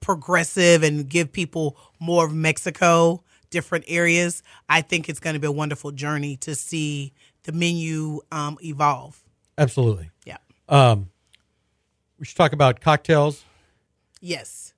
[0.00, 5.46] progressive and give people more of Mexico, different areas, I think it's going to be
[5.46, 7.12] a wonderful journey to see
[7.44, 9.20] the menu um, evolve.
[9.56, 10.36] absolutely Yeah.
[10.68, 11.10] um
[12.18, 13.44] we should talk about cocktails
[14.20, 14.74] Yes.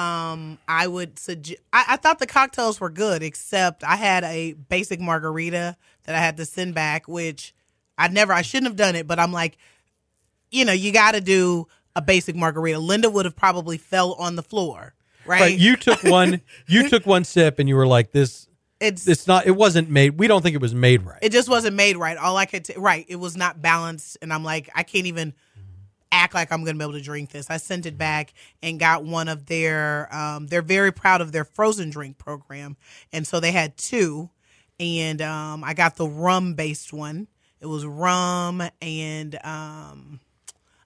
[0.00, 1.60] Um, I would suggest.
[1.72, 6.18] I, I thought the cocktails were good, except I had a basic margarita that I
[6.18, 7.54] had to send back, which
[7.98, 8.32] I never.
[8.32, 9.58] I shouldn't have done it, but I'm like,
[10.50, 12.78] you know, you got to do a basic margarita.
[12.78, 14.94] Linda would have probably fell on the floor,
[15.26, 15.40] right?
[15.40, 18.48] but you took one you took one sip and you were like this
[18.80, 21.48] it's it's not it wasn't made we don't think it was made right it just
[21.48, 22.16] wasn't made right.
[22.16, 23.04] All I could, t- right?
[23.08, 25.34] It was not balanced, and I'm like, I can't even
[26.12, 27.50] act like I'm going to be able to drink this.
[27.50, 30.14] I sent it back and got one of their.
[30.14, 32.76] Um, they're very proud of their frozen drink program,
[33.12, 34.30] and so they had two,
[34.78, 37.28] and um, I got the rum based one.
[37.60, 40.20] It was rum and um,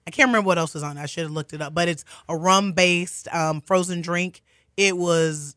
[0.05, 0.97] I can't remember what else was on.
[0.97, 1.01] it.
[1.01, 4.43] I should have looked it up, but it's a rum based um, frozen drink.
[4.77, 5.55] It was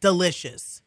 [0.00, 0.80] delicious.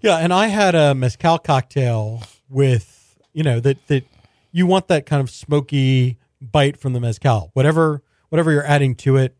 [0.00, 4.04] Yeah, and I had a mezcal cocktail with you know that that
[4.50, 6.18] you want that kind of smoky
[6.52, 7.50] bite from the mezcal.
[7.54, 9.36] Whatever whatever you're adding to it,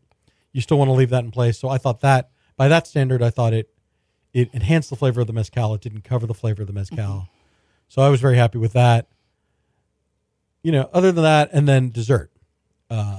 [0.51, 1.57] you still want to leave that in place.
[1.57, 3.69] So I thought that by that standard, I thought it
[4.33, 5.73] it enhanced the flavor of the mezcal.
[5.73, 7.29] It didn't cover the flavor of the mezcal.
[7.87, 9.07] So I was very happy with that.
[10.63, 12.31] You know, other than that, and then dessert.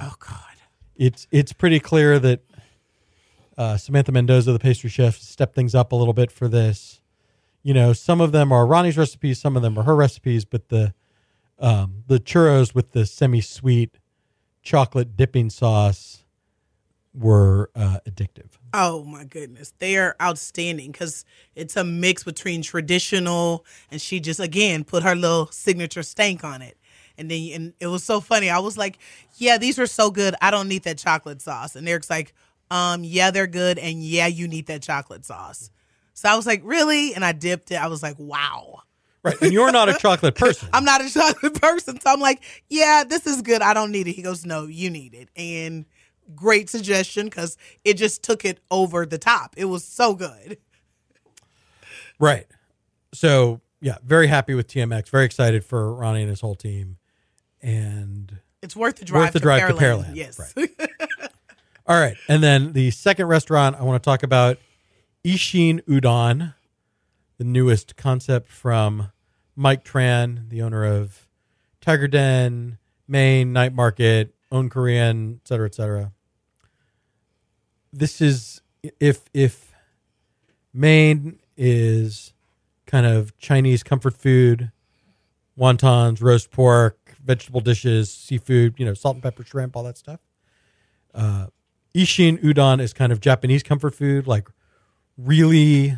[0.03, 0.41] oh God.
[0.97, 2.41] It's it's pretty clear that
[3.57, 7.01] uh, Samantha Mendoza, the pastry chef, stepped things up a little bit for this.
[7.63, 10.69] You know, some of them are Ronnie's recipes, some of them are her recipes, but
[10.69, 10.95] the
[11.59, 13.99] um, the churros with the semi-sweet
[14.63, 16.25] chocolate dipping sauce
[17.15, 18.51] were uh, addictive.
[18.75, 24.41] Oh my goodness, they are outstanding because it's a mix between traditional and she just
[24.41, 26.77] again put her little signature stank on it.
[27.17, 28.51] And then and it was so funny.
[28.51, 28.99] I was like,
[29.39, 30.35] "Yeah, these are so good.
[30.43, 32.35] I don't need that chocolate sauce." And Eric's like,
[32.71, 35.71] "Um, yeah, they're good, and yeah, you need that chocolate sauce."
[36.13, 37.77] So I was like, "Really?" And I dipped it.
[37.77, 38.83] I was like, "Wow."
[39.27, 40.69] Right, and you're not a chocolate person.
[40.73, 43.61] I'm not a chocolate person, so I'm like, "Yeah, this is good.
[43.63, 45.85] I don't need it." He goes, "No, you need it." And
[46.35, 49.55] great suggestion because it just took it over the top.
[49.57, 50.59] It was so good.
[52.19, 52.47] Right.
[53.13, 55.09] So yeah, very happy with TMX.
[55.11, 56.97] Very excited for Ronnie and his whole team.
[57.63, 59.23] And It's worth the drive.
[59.25, 60.07] Worth the to drive to Pearland.
[60.07, 60.41] Pearland, Yes.
[61.87, 64.59] all right, and then the second restaurant I want to talk about,
[65.25, 66.55] Ishin Udon,
[67.39, 69.11] the newest concept from
[69.57, 71.27] Mike Tran, the owner of
[71.81, 76.13] Tiger Den, Mein Night Market, Ohn Korean, et cetera, et cetera.
[77.93, 78.61] This is
[79.01, 79.73] if if
[80.75, 82.35] Mein is
[82.87, 84.71] kind of Chinese comfort food,
[85.59, 90.21] wontons, roast pork, vegetable dishes, seafood, you know, salt and pepper shrimp, all that stuff.
[91.15, 91.47] Uh,
[91.95, 94.49] Ishin udon is kind of Japanese comfort food, like
[95.17, 95.97] really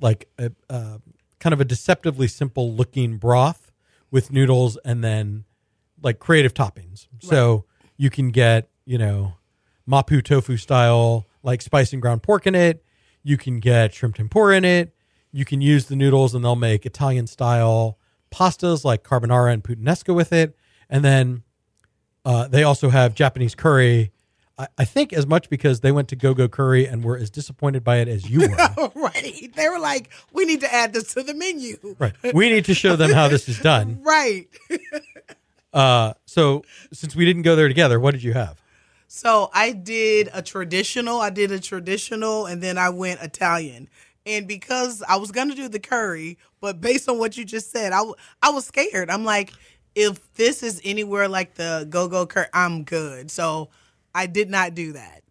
[0.00, 0.98] like a, uh,
[1.40, 3.72] kind of a deceptively simple looking broth
[4.10, 5.44] with noodles and then
[6.02, 7.08] like creative toppings.
[7.20, 7.64] So
[7.96, 9.34] you can get, you know,
[9.88, 12.84] mapo tofu style, like spice and ground pork in it.
[13.22, 14.94] You can get shrimp tempura in it.
[15.32, 17.98] You can use the noodles and they'll make Italian style
[18.30, 20.56] pastas like carbonara and puttanesca with it.
[20.88, 21.42] And then
[22.24, 24.12] uh, they also have Japanese curry.
[24.60, 27.30] I, I think as much because they went to Go Go Curry and were as
[27.30, 28.90] disappointed by it as you were.
[28.94, 29.50] right.
[29.54, 31.76] They were like, we need to add this to the menu.
[31.98, 32.12] right.
[32.34, 34.00] We need to show them how this is done.
[34.10, 34.48] Right.
[35.72, 38.60] Uh, so since we didn't go there together, what did you have?
[39.06, 43.88] So I did a traditional, I did a traditional, and then I went Italian.
[44.26, 47.92] And because I was gonna do the curry, but based on what you just said,
[47.92, 49.10] I, w- I was scared.
[49.10, 49.52] I'm like,
[49.94, 53.30] if this is anywhere like the go go curry, I'm good.
[53.30, 53.68] So
[54.14, 55.22] I did not do that.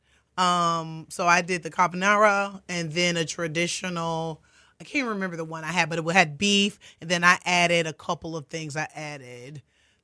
[0.42, 4.42] Um, so I did the carbonara and then a traditional.
[4.80, 7.86] I can't remember the one I had, but it had beef, and then I added
[7.86, 8.78] a couple of things.
[8.78, 9.62] I added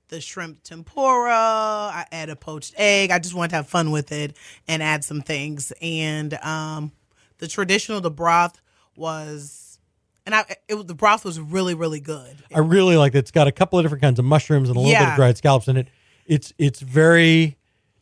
[0.09, 1.31] the shrimp tempura.
[1.31, 3.11] I added a poached egg.
[3.11, 4.35] I just wanted to have fun with it
[4.67, 5.71] and add some things.
[5.81, 6.91] And um,
[7.37, 8.61] the traditional, the broth
[8.97, 9.79] was,
[10.25, 12.43] and I it was the broth was really really good.
[12.53, 13.19] I really like that.
[13.19, 15.37] It's got a couple of different kinds of mushrooms and a little bit of dried
[15.37, 15.87] scallops in it.
[16.25, 17.57] It's it's very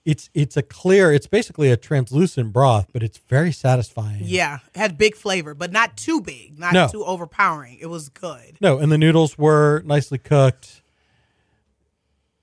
[0.06, 1.14] it's it's a clear.
[1.14, 4.22] It's basically a translucent broth, but it's very satisfying.
[4.24, 6.88] Yeah, it had big flavor, but not too big, not No.
[6.90, 7.78] too overpowering.
[7.80, 8.58] It was good.
[8.60, 10.82] No, and the noodles were nicely cooked.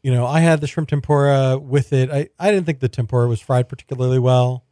[0.03, 2.11] You know, I had the shrimp tempura with it.
[2.11, 4.65] I, I didn't think the tempura was fried particularly well.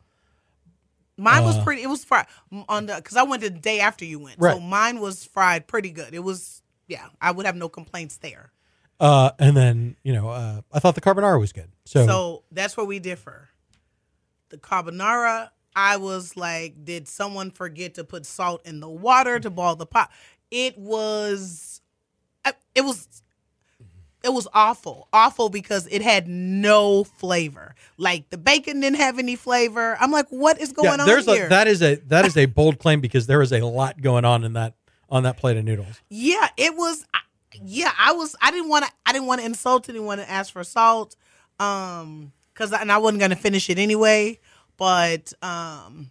[1.18, 1.64] Mine was Uh.
[1.64, 1.82] pretty.
[1.82, 2.26] It was fried
[2.68, 4.62] on the because I went the day after you went, so Right.
[4.62, 6.14] mine was fried pretty good.
[6.14, 8.50] It was yeah, I would have no complaints there.
[9.00, 11.70] Uh, and then you know, uh, I thought the carbonara was good.
[11.84, 13.48] So, So that's where we differ.
[14.50, 19.50] The carbonara, I was like, did someone forget to put salt in the water to
[19.50, 20.10] boil the pot?
[20.50, 21.82] It was,
[22.74, 23.22] it was,
[24.24, 27.74] it was awful, awful because it had no flavor.
[27.98, 29.96] Like the bacon didn't have any flavor.
[30.00, 31.46] I'm like, what is going yeah, on here?
[31.46, 34.24] a that is a that is a bold claim because there is a lot going
[34.24, 34.74] on in that
[35.08, 36.00] on that plate of noodles.
[36.08, 37.04] Yeah, it was.
[37.14, 37.20] I-
[37.62, 38.36] Yeah, I was.
[38.42, 38.90] I didn't want to.
[39.06, 41.16] I didn't want to insult anyone and ask for salt,
[41.58, 44.38] um, because and I wasn't gonna finish it anyway.
[44.76, 46.10] But um,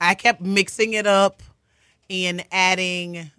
[0.00, 1.42] I kept mixing it up
[2.10, 3.30] and adding.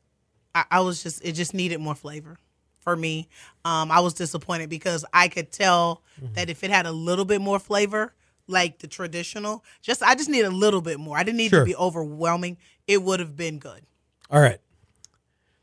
[0.54, 1.24] I, I was just.
[1.24, 2.38] It just needed more flavor
[2.80, 3.28] for me.
[3.66, 6.02] Um, I was disappointed because I could tell
[6.36, 8.14] that if it had a little bit more flavor,
[8.48, 11.18] like the traditional, just I just need a little bit more.
[11.18, 11.60] I didn't need Sure.
[11.62, 12.58] to be overwhelming.
[12.88, 13.82] It would have been good.
[14.30, 14.60] All right.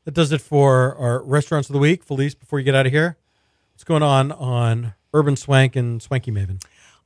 [0.04, 2.02] That does it for our restaurants of the week.
[2.02, 3.16] Felice, before you get out of here,
[3.72, 6.62] what's going on on Urban Swank and Swanky Maven?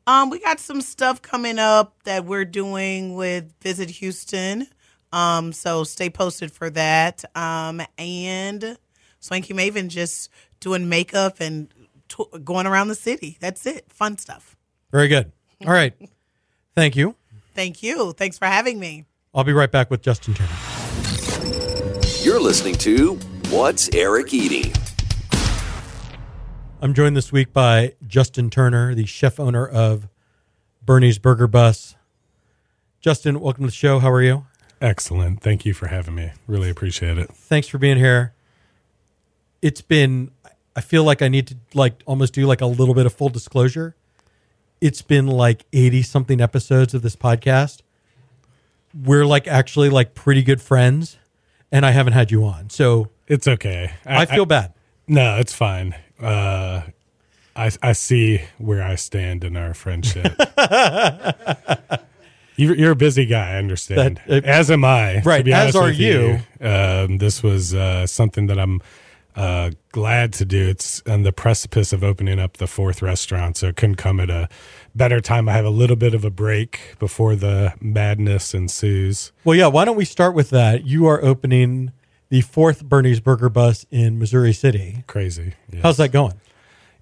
[0.06, 4.68] Um, we got some stuff coming up that we're doing with Visit Houston.
[5.12, 7.24] Um, so stay posted for that.
[7.36, 8.78] Um, and
[9.18, 10.30] Swanky Maven just
[10.60, 11.68] doing makeup and
[12.08, 13.36] t- going around the city.
[13.40, 13.92] That's it.
[13.92, 14.56] Fun stuff.
[14.90, 15.32] Very good.
[15.66, 15.94] All right.
[16.74, 17.16] Thank you.
[17.54, 18.12] Thank you.
[18.12, 19.06] Thanks for having me.
[19.34, 20.75] I'll be right back with Justin Turner.
[22.26, 23.14] You're listening to
[23.50, 24.72] What's Eric Eating?
[26.82, 30.08] I'm joined this week by Justin Turner, the chef owner of
[30.84, 31.94] Bernie's Burger Bus.
[32.98, 34.00] Justin, welcome to the show.
[34.00, 34.44] How are you?
[34.80, 35.40] Excellent.
[35.40, 36.32] Thank you for having me.
[36.48, 37.30] Really appreciate it.
[37.30, 38.34] Thanks for being here.
[39.62, 40.32] It's been
[40.74, 43.28] I feel like I need to like almost do like a little bit of full
[43.28, 43.94] disclosure.
[44.80, 47.82] It's been like 80 something episodes of this podcast.
[48.92, 51.18] We're like actually like pretty good friends
[51.72, 52.70] and I haven't had you on.
[52.70, 53.92] So It's okay.
[54.04, 54.72] I, feel bad.
[55.08, 55.94] No, it's fine.
[56.20, 56.82] Uh,
[57.54, 60.32] I I see where I stand in our friendship.
[62.56, 64.20] you're, you're a busy guy, I understand.
[64.26, 65.20] That- uh, as am I.
[65.20, 66.38] to right, as honest are with you.
[66.60, 68.80] Um, this was uh, something that I'm
[69.36, 70.68] uh, glad to do.
[70.68, 74.30] It's on the precipice of opening up the fourth restaurant, so it couldn't come at
[74.30, 74.48] a
[74.94, 75.48] better time.
[75.48, 79.32] I have a little bit of a break before the madness ensues.
[79.44, 80.84] Well, yeah, why don't we start with that?
[80.86, 81.92] You are opening
[82.28, 85.04] the fourth Bernie's Burger Bus in Missouri City.
[85.06, 85.54] Crazy.
[85.70, 85.82] Yes.
[85.82, 86.40] How's that going?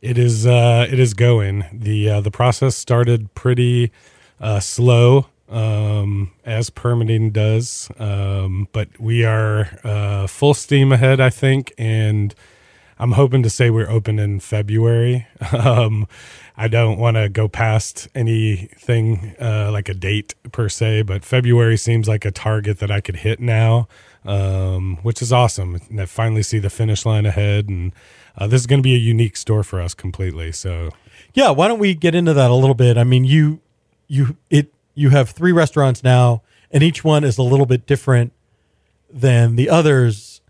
[0.03, 1.65] It is uh, it is going.
[1.73, 3.91] the uh, The process started pretty
[4.39, 11.21] uh, slow, um, as permitting does, um, but we are uh, full steam ahead.
[11.21, 12.35] I think, and
[12.99, 15.27] I'm hoping to say we're open in February.
[15.53, 16.07] um,
[16.57, 21.77] I don't want to go past anything uh, like a date per se, but February
[21.77, 23.89] seems like a target that I could hit now,
[24.25, 25.81] um, which is awesome.
[25.91, 27.93] And I finally see the finish line ahead, and
[28.39, 30.53] uh, this is going to be a unique store for us completely.
[30.53, 30.91] So
[31.35, 32.97] Yeah, why don't we get into that a little bit?
[32.97, 33.61] I mean, you
[34.07, 38.33] you it you have three restaurants now, and each one is a little bit different
[39.11, 40.41] than the others.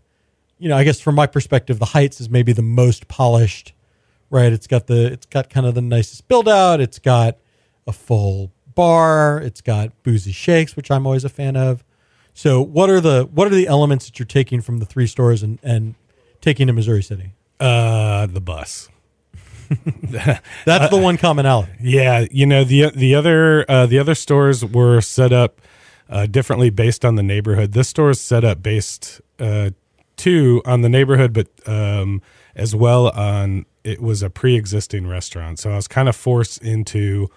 [0.57, 3.73] You know, I guess from my perspective, the Heights is maybe the most polished,
[4.29, 4.51] right?
[4.51, 6.79] It's got the it's got kind of the nicest build out.
[6.79, 7.37] It's got
[7.87, 9.39] a full bar.
[9.41, 11.83] It's got boozy shakes, which I'm always a fan of.
[12.33, 15.43] So, what are the what are the elements that you're taking from the three stores
[15.43, 15.95] and and
[16.41, 17.33] taking to Missouri City?
[17.59, 18.89] uh, the bus.
[20.65, 21.71] That's the one commonality.
[21.81, 25.61] Yeah, you know the the other uh, the other stores were set up
[26.09, 27.73] uh, differently based on the neighborhood.
[27.73, 29.71] This store is set up based uh,
[30.17, 32.21] too on the neighborhood, but um,
[32.55, 35.59] as well on it was a pre existing restaurant.
[35.59, 37.27] So I was kind of forced into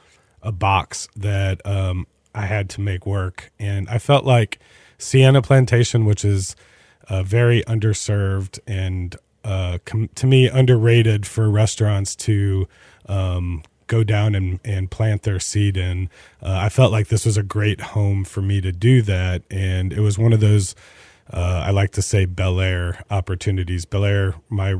[0.42, 4.58] a box that um, I had to make work, and I felt like
[4.98, 6.56] Sienna Plantation, which is
[7.08, 9.16] uh, very underserved and
[9.48, 12.68] uh, com- to me underrated for restaurants to
[13.06, 16.10] um, go down and, and plant their seed in.
[16.42, 19.92] Uh, I felt like this was a great home for me to do that, and
[19.92, 20.74] it was one of those
[21.30, 23.84] uh, I like to say Bel Air opportunities.
[23.84, 24.76] Bel Air, my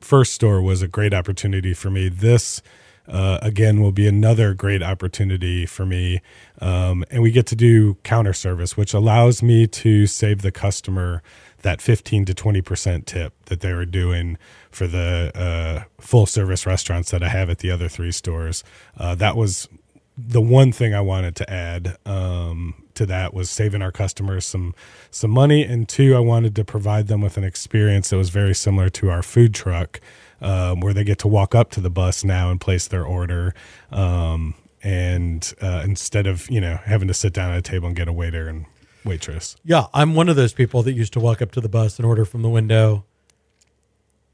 [0.00, 2.08] first store was a great opportunity for me.
[2.08, 2.62] This
[3.08, 6.20] uh, again will be another great opportunity for me
[6.60, 11.22] um, and we get to do counter service which allows me to save the customer
[11.62, 14.38] that 15 to 20% tip that they were doing
[14.70, 18.62] for the uh, full service restaurants that i have at the other three stores.
[18.96, 19.68] Uh, that was
[20.16, 24.74] the one thing I wanted to add um, to that was saving our customers some
[25.10, 28.54] some money, and two, I wanted to provide them with an experience that was very
[28.54, 30.00] similar to our food truck,
[30.40, 33.54] um, where they get to walk up to the bus now and place their order,
[33.90, 37.96] um, and uh, instead of you know having to sit down at a table and
[37.96, 38.64] get a waiter and
[39.06, 39.56] waitress.
[39.64, 42.04] Yeah, I'm one of those people that used to walk up to the bus and
[42.06, 43.04] order from the window.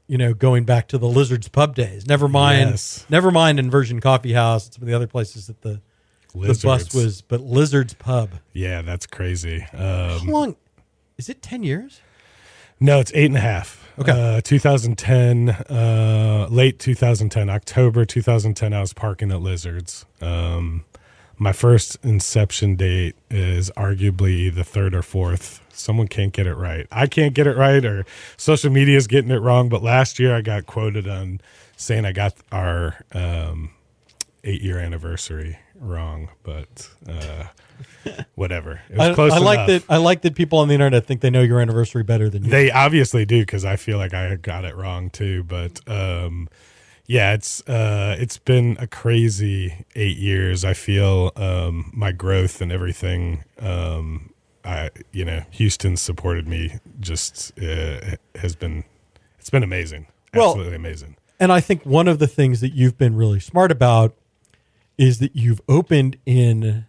[0.07, 2.05] You know, going back to the Lizards Pub days.
[2.05, 3.05] Never mind, Yes.
[3.09, 5.81] never mind Inversion Coffee House and some of the other places that the
[6.35, 7.21] the bus was.
[7.21, 8.31] But Lizards Pub.
[8.51, 9.59] yeah, that's crazy.
[9.59, 10.55] How Um, long?
[11.17, 12.01] Is it ten years?
[12.79, 13.79] No, it's eight and a half.
[13.97, 14.11] Okay.
[14.11, 20.05] Uh, 2010, uh, late 2010, October 2010, I was parking at Lizards.
[20.19, 20.83] Um,
[21.43, 25.59] my first inception date is arguably the third or fourth.
[25.69, 26.87] Someone can't get it right.
[26.89, 28.05] I can't get it right, or
[28.37, 29.67] social media is getting it wrong.
[29.67, 31.41] But last year, I got quoted on
[31.75, 33.71] saying I got our um,
[34.45, 36.29] eight year anniversary wrong.
[36.43, 37.47] But uh,
[38.35, 38.81] whatever.
[38.89, 39.83] It was I, close I like that.
[39.89, 42.51] I like that people on the internet think they know your anniversary better than you.
[42.51, 45.43] They obviously do because I feel like I got it wrong too.
[45.43, 46.47] But um,
[47.05, 50.63] yeah, it's uh, it's been a crazy eight years.
[50.63, 53.43] I feel um, my growth and everything.
[53.59, 54.33] Um,
[54.65, 56.79] I you know Houston supported me.
[56.99, 58.83] Just uh, has been
[59.39, 60.07] it's been amazing.
[60.33, 61.15] Well- Absolutely amazing.
[61.39, 64.15] And I think one of the things that you've been really smart about
[64.97, 66.85] is that you've opened in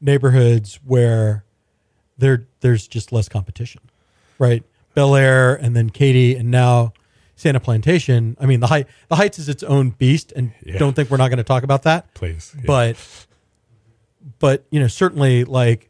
[0.00, 1.44] neighborhoods where
[2.16, 3.82] there there's just less competition,
[4.38, 4.62] right?
[4.94, 6.92] Bel Air and then Katy and now
[7.38, 8.36] Sienna Plantation.
[8.40, 10.76] I mean, the height the Heights is its own beast, and Yeah.
[10.76, 12.12] don't think we're not going to talk about that.
[12.12, 12.62] Please, yeah.
[12.66, 12.96] But
[14.40, 15.88] but you know, certainly like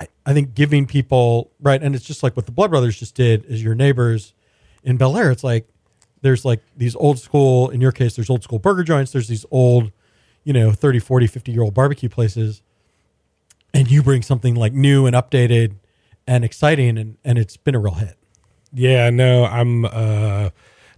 [0.00, 3.14] I, I think giving people right, and it's just like what the Blood Brothers just
[3.14, 4.34] did is your neighbors
[4.82, 5.30] in Bel Air.
[5.30, 5.68] It's like
[6.20, 9.12] there's like these old school, in your case, there's old school burger joints.
[9.12, 9.92] There's these old,
[10.42, 12.60] you know, 30, 40, 50 year old barbecue places.
[13.72, 15.76] And you bring something like new and updated
[16.26, 18.16] and exciting, and, and it's been a real hit.
[18.72, 20.50] Yeah, no, I'm uh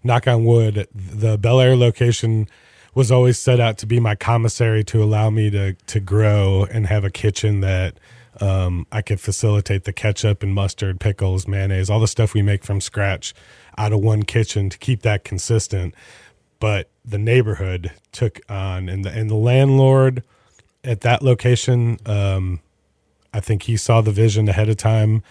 [0.03, 0.89] knock on wood.
[0.95, 2.49] The Bel Air location
[2.95, 6.87] was always set out to be my commissary to allow me to to grow and
[6.87, 7.99] have a kitchen that
[8.41, 12.65] um, I could facilitate the ketchup and mustard, pickles, mayonnaise, all the stuff we make
[12.65, 13.35] from scratch
[13.77, 15.95] out of one kitchen to keep that consistent.
[16.59, 20.23] But the neighborhood took on, and the and the landlord
[20.85, 22.61] at that location, um,
[23.33, 25.23] I think he saw the vision ahead of time.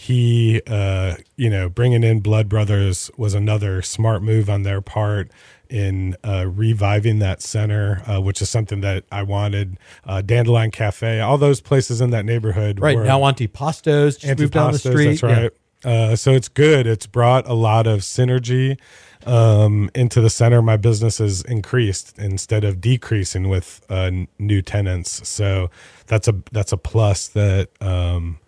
[0.00, 5.28] He, uh, you know, bringing in Blood Brothers was another smart move on their part
[5.68, 9.76] in uh, reviving that center, uh, which is something that I wanted.
[10.06, 14.52] Uh, Dandelion Cafe, all those places in that neighborhood, Right were- now, Antipastos just moved
[14.52, 15.20] down the Antipastos, street.
[15.20, 15.52] That's right.
[15.84, 16.86] Uh, so it's good.
[16.86, 18.78] It's brought a lot of synergy
[19.26, 20.62] um, into the center.
[20.62, 25.28] My business has increased instead of decreasing with uh, new tenants.
[25.28, 25.70] So
[26.06, 28.38] that's a that's a plus that um,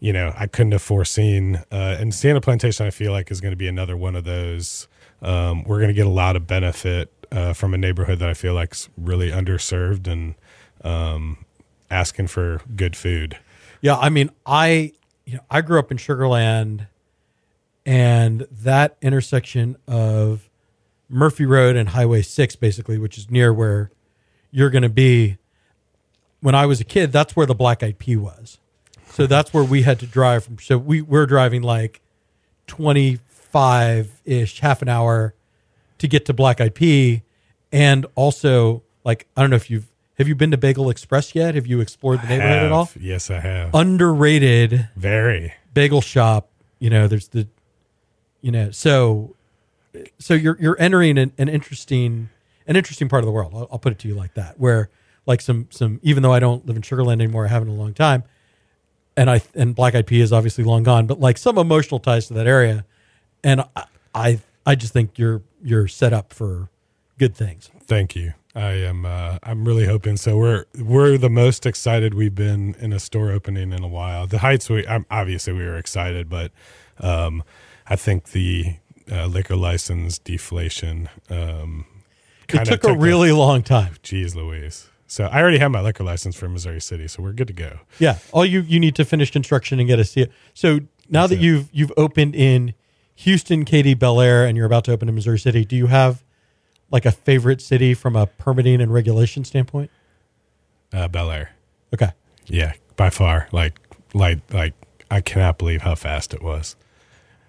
[0.00, 1.56] you know I couldn't have foreseen.
[1.70, 4.88] Uh, and Sienna Plantation, I feel like, is going to be another one of those.
[5.22, 8.34] Um, we're going to get a lot of benefit uh, from a neighborhood that I
[8.34, 10.34] feel like is really underserved and
[10.82, 11.44] um,
[11.90, 13.36] asking for good food.
[13.80, 14.92] Yeah, I mean, I
[15.24, 16.86] you know, I grew up in Sugarland,
[17.84, 20.48] and that intersection of
[21.08, 23.90] Murphy Road and Highway Six, basically, which is near where
[24.50, 25.38] you're going to be.
[26.40, 28.58] When I was a kid, that's where the Black Eyed Pea was.
[29.10, 30.58] So that's where we had to drive from.
[30.58, 32.00] So we were driving like
[32.66, 35.34] twenty five ish, half an hour
[35.98, 37.22] to get to Black Eyed Pea,
[37.72, 39.86] and also like I don't know if you've
[40.18, 41.54] have you been to Bagel Express yet?
[41.54, 42.90] Have you explored the neighborhood at all?
[42.98, 43.72] Yes, I have.
[43.74, 45.54] underrated Very.
[45.72, 46.48] bagel shop.
[46.80, 47.46] You know, there's the,
[48.40, 49.34] you know, so,
[50.18, 52.30] so you're you're entering an, an interesting
[52.66, 53.52] an interesting part of the world.
[53.54, 54.90] I'll, I'll put it to you like that, where
[55.26, 57.78] like some some even though I don't live in Sugarland anymore, I haven't in a
[57.78, 58.24] long time,
[59.18, 62.28] and I and Black Eyed Pea is obviously long gone, but like some emotional ties
[62.28, 62.84] to that area,
[63.42, 66.70] and I I, I just think you're you're set up for
[67.18, 67.68] good things.
[67.84, 68.34] Thank you.
[68.54, 69.04] I am.
[69.04, 70.36] Uh, I'm really hoping so.
[70.36, 74.26] We're we're the most excited we've been in a store opening in a while.
[74.26, 76.52] The Heights, we I'm, obviously we were excited, but
[77.00, 77.42] um,
[77.88, 78.76] I think the
[79.10, 81.08] uh, liquor license deflation.
[81.28, 81.86] Um,
[82.42, 83.96] It kinda took a really long time.
[84.02, 84.88] Jeez Louise.
[85.08, 87.80] So I already have my liquor license for Missouri City, so we're good to go.
[87.98, 90.28] Yeah, all you you need to finish construction and get a C.
[90.54, 91.40] So now that it.
[91.40, 92.74] you've you've opened in
[93.16, 96.22] Houston, Katy, Bel Air, and you're about to open in Missouri City, do you have
[96.90, 99.90] like a favorite city from a permitting and regulation standpoint?
[100.92, 101.50] Uh, Bel Air.
[101.92, 102.10] Okay,
[102.46, 103.48] Yeah, by far.
[103.50, 103.80] Like,
[104.12, 104.74] like, like,
[105.10, 106.76] I cannot believe how fast it was.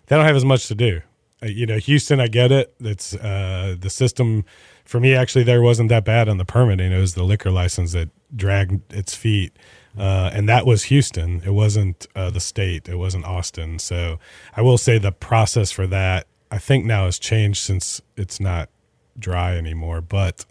[0.08, 1.02] They don't have as much to do.
[1.44, 2.74] Uh, you know, Houston, I get it.
[2.80, 4.46] It's uh, the system
[4.90, 5.14] for me.
[5.14, 6.92] Actually, there wasn't that bad on the permitting.
[6.92, 9.56] It was the liquor license that dragged its feet,
[9.96, 11.44] uh, and that was Houston.
[11.46, 12.90] It wasn't uh, the state.
[12.90, 13.78] It wasn't Austin.
[13.78, 14.18] So
[14.58, 18.70] I will say the process for that, I think now has changed since it's not
[19.18, 20.02] dry anymore.
[20.02, 20.46] But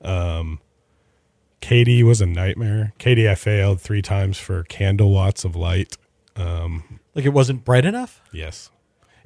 [0.00, 0.60] um,
[1.60, 2.92] Katy was a nightmare.
[2.98, 5.96] Katy, I failed three times for candle watts of light.
[6.36, 8.22] Um, like it wasn't bright enough.
[8.32, 8.70] yes.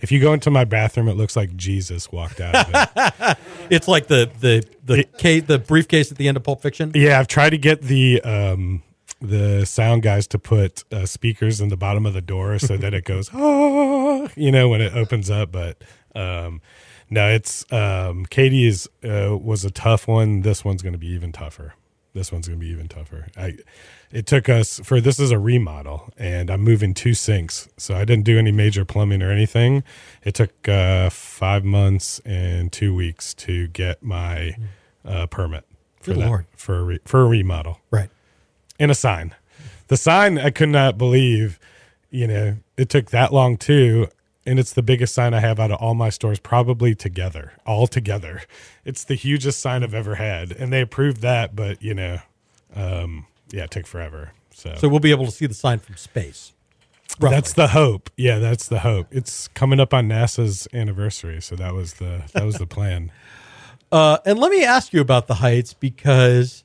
[0.00, 3.38] If you go into my bathroom, it looks like Jesus walked out of it.
[3.68, 6.92] It's like the the the ca- the briefcase at the end of Pulp Fiction.
[6.94, 8.82] yeah, I've tried to get the um,
[9.20, 12.94] the sound guys to put uh, speakers in the bottom of the door so that
[12.94, 15.50] it goes, ah, you know, when it opens up.
[15.50, 15.82] But
[16.14, 16.60] um,
[17.10, 20.42] no, it's um, Katy is uh, was a tough one.
[20.42, 21.74] This one's going to be even tougher.
[22.16, 23.26] This one's going to be even tougher.
[23.36, 23.58] I,
[24.10, 28.06] it took us for this is a remodel, and I'm moving two sinks, so I
[28.06, 29.84] didn't do any major plumbing or anything.
[30.24, 34.56] It took uh, five months and two weeks to get my
[35.04, 35.64] uh, permit
[36.00, 36.46] for Good that Lord.
[36.56, 38.08] for a re, for a remodel Right.
[38.80, 39.34] and a sign.
[39.88, 41.58] The sign I could not believe,
[42.10, 44.08] you know, it took that long too.
[44.46, 47.86] And it's the biggest sign I have out of all my stores, probably together, all
[47.88, 48.42] together.
[48.84, 50.52] It's the hugest sign I've ever had.
[50.52, 52.18] And they approved that, but you know,
[52.74, 54.32] um, yeah, it took forever.
[54.54, 56.52] So, So we'll be able to see the sign from space.
[57.20, 57.36] Roughly.
[57.36, 58.10] that's the hope.
[58.16, 59.06] Yeah, that's the hope.
[59.10, 63.10] It's coming up on NASA's anniversary, so that was the that was the plan.
[63.92, 66.64] Uh, and let me ask you about the Heights because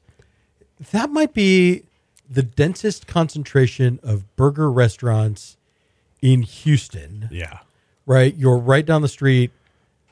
[0.92, 1.84] that might be
[2.28, 5.56] the densest concentration of burger restaurants
[6.22, 7.30] in Houston.
[7.32, 7.60] Yeah.
[8.06, 8.36] Right?
[8.36, 9.52] You're right down the street.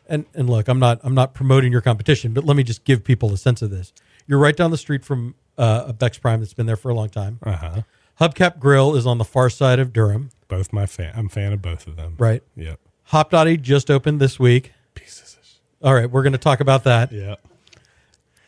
[0.07, 3.03] And and look, I'm not I'm not promoting your competition, but let me just give
[3.03, 3.93] people a sense of this.
[4.27, 6.93] You're right down the street from uh, a Beck's Prime that's been there for a
[6.93, 7.39] long time.
[7.43, 7.81] Uh huh.
[8.19, 11.13] Hubcap Grill is on the far side of Durham, Both my fan.
[11.15, 12.15] I'm a fan of both of them.
[12.17, 12.43] right?
[12.55, 12.79] Yep.
[13.11, 14.73] Hopdoddy just opened this week.
[14.93, 15.37] Pieces.
[15.81, 17.11] All right, we're going to talk about that.
[17.13, 17.35] Yeah.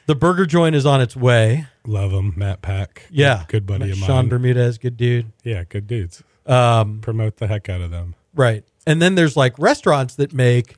[0.07, 1.67] The burger joint is on its way.
[1.85, 2.33] Love them.
[2.35, 3.07] Matt Pack.
[3.09, 4.07] Yeah, Good buddy of mine.
[4.07, 5.31] Sean Bermudez, good dude.
[5.43, 5.63] yeah.
[5.63, 6.21] Good dudes.
[6.45, 8.15] Um, Promote the heck out of them.
[8.35, 10.75] Right, and then there's like restaurants that make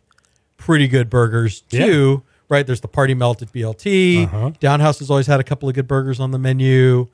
[0.58, 2.24] pretty good burgers too.
[2.50, 4.26] Right, there's the Party Melt at BLT.
[4.26, 4.52] Uh-huh.
[4.60, 7.08] Downhouse has always had a couple of good burgers on the menu.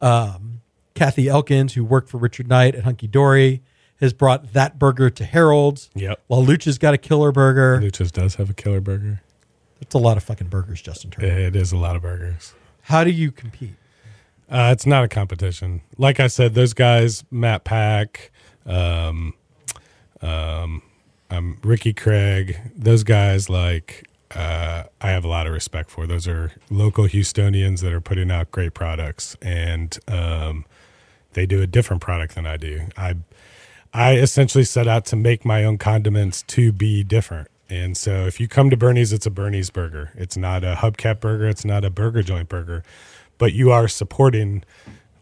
[0.00, 0.60] Um,
[0.94, 3.62] Kathy Elkins, who worked for Richard Knight at Hunky Dory,
[4.00, 5.90] has brought that burger to Harold's.
[5.94, 6.20] Yep.
[6.28, 7.80] While Lucha's got a killer burger.
[7.80, 9.22] Luchas does have a killer burger.
[9.80, 11.28] It's a lot of fucking burgers, Justin Turner.
[11.28, 12.54] It is a lot of burgers.
[12.82, 13.74] How do you compete?
[14.48, 15.80] Uh, it's not a competition.
[15.98, 18.30] Like I said, those guys, Matt Pack,
[18.66, 19.34] um,
[20.24, 20.82] um,
[21.30, 26.06] um, Ricky Craig, those guys, like, uh, I have a lot of respect for.
[26.06, 30.64] Those are local Houstonians that are putting out great products, and um,
[31.34, 32.82] they do a different product than I do.
[32.96, 33.16] I,
[33.92, 37.48] I essentially set out to make my own condiments to be different.
[37.70, 40.10] And so if you come to Bernie's, it's a Bernie's burger.
[40.14, 41.48] It's not a hubcap burger.
[41.48, 42.82] It's not a burger joint burger.
[43.38, 44.64] But you are supporting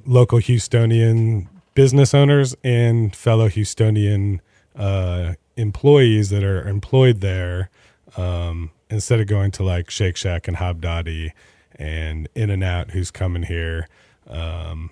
[0.05, 4.41] local Houstonian business owners and fellow Houstonian
[4.77, 7.71] uh, employees that are employed there
[8.17, 11.33] um, instead of going to like Shake Shack and Hopdoddy
[11.77, 13.89] and In and Out who's coming here.
[14.27, 14.91] Um,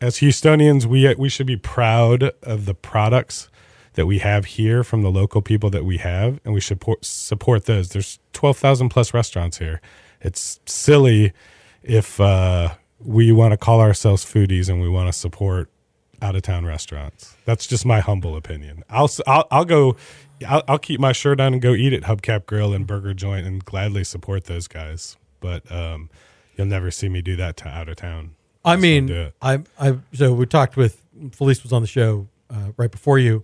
[0.00, 3.50] as Houstonians, we we should be proud of the products
[3.94, 7.04] that we have here from the local people that we have, and we should support,
[7.04, 7.90] support those.
[7.90, 9.80] There's twelve thousand plus restaurants here.
[10.20, 11.32] It's silly
[11.82, 15.70] if uh, we want to call ourselves foodies and we want to support
[16.22, 17.34] out of town restaurants.
[17.44, 18.84] That's just my humble opinion.
[18.90, 19.96] I'll I'll, I'll go.
[20.48, 23.46] I'll, I'll keep my shirt on and go eat at Hubcap Grill and Burger Joint
[23.46, 25.16] and gladly support those guys.
[25.40, 26.08] But um,
[26.56, 28.34] you'll never see me do that to out of town.
[28.64, 29.34] I Just mean, don't do it.
[29.42, 31.02] I, I, so we talked with
[31.32, 33.42] Felice was on the show uh, right before you.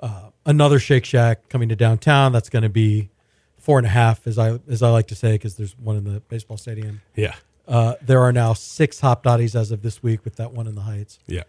[0.00, 2.32] Uh, another Shake Shack coming to downtown.
[2.32, 3.10] That's going to be
[3.58, 6.04] four and a half, as I as I like to say, because there's one in
[6.04, 7.02] the baseball stadium.
[7.16, 7.34] Yeah,
[7.66, 10.82] Uh, there are now six Hopdoddys as of this week, with that one in the
[10.82, 11.18] Heights.
[11.26, 11.42] yeah,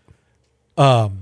[0.79, 1.21] Um,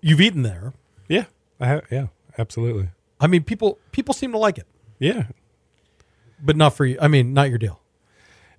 [0.00, 0.72] you've eaten there.
[1.08, 1.24] yeah.
[1.60, 2.06] I have, yeah,
[2.38, 2.90] absolutely.
[3.20, 4.66] I mean, people people seem to like it,
[5.00, 5.24] Yeah,
[6.40, 6.96] but not for you.
[7.00, 7.80] I mean, not your deal.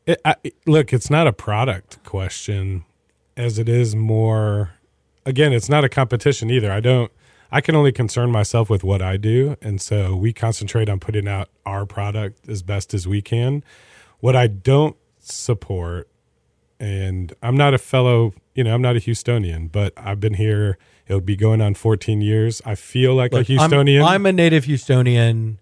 [0.06, 2.84] It, I, it- look, it's not a product question
[3.38, 4.72] as it is more.
[5.26, 6.70] Again, it's not a competition either.
[6.74, 7.10] I don't.
[7.54, 11.26] I can only concern myself with what I do, and so we concentrate on putting
[11.28, 13.64] out our product as best as we can.
[14.20, 16.09] What I don't support,
[16.80, 20.78] and I'm not a fellow, you know, I'm not a Houstonian, but I've been here.
[21.08, 22.62] It'll be going on 14 years.
[22.66, 24.06] I feel like Look, a I'm- Houstonian.
[24.06, 25.58] I'm, a native Houstonian.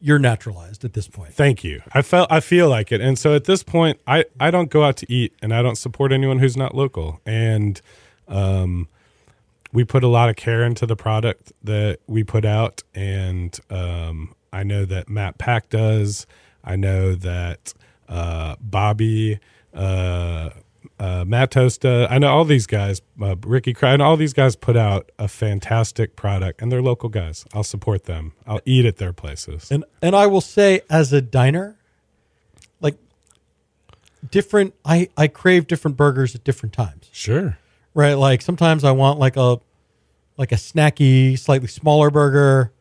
[0.00, 1.34] You're naturalized at this point.
[1.34, 1.82] Thank you.
[1.92, 3.02] I felt I feel like it.
[3.02, 5.76] And so at this point I I don't go out to eat and I don't
[5.76, 7.20] support anyone who's not local.
[7.26, 7.78] And
[8.26, 8.88] um
[9.72, 14.34] we put a lot of care into the product that we put out and um
[14.54, 16.26] I know that Matt Pack does.
[16.64, 17.74] I know that
[18.08, 19.38] uh Bobby
[19.74, 20.50] uh
[21.00, 24.54] uh, Matt Tosta, I know all these guys, uh, Ricky Craig, and all these guys
[24.54, 27.46] put out a fantastic product, and they're local guys.
[27.54, 28.32] I'll support them.
[28.46, 29.70] I'll eat at their places.
[29.70, 31.76] And and I will say, as a diner,
[32.80, 32.96] like
[34.30, 37.08] different, I I crave different burgers at different times.
[37.12, 37.56] Sure.
[37.94, 39.58] Right, like sometimes I want like a
[40.36, 42.72] like a snacky, slightly smaller burger.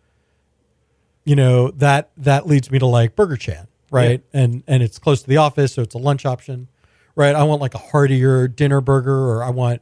[1.24, 4.22] You know that that leads me to like Burger Chan, right?
[4.34, 6.68] And and it's close to the office, so it's a lunch option,
[7.20, 7.36] right?
[7.36, 9.82] I want like a heartier dinner burger, or I want,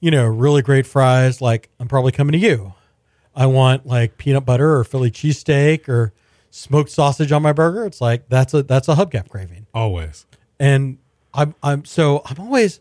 [0.00, 1.40] you know, really great fries.
[1.42, 2.72] Like I'm probably coming to you.
[3.36, 6.14] I want like peanut butter or Philly cheesesteak or
[6.50, 7.84] smoked sausage on my burger.
[7.84, 10.24] It's like that's a that's a hubcap craving Always.
[10.58, 10.98] and
[11.34, 12.80] I'm I'm so I'm always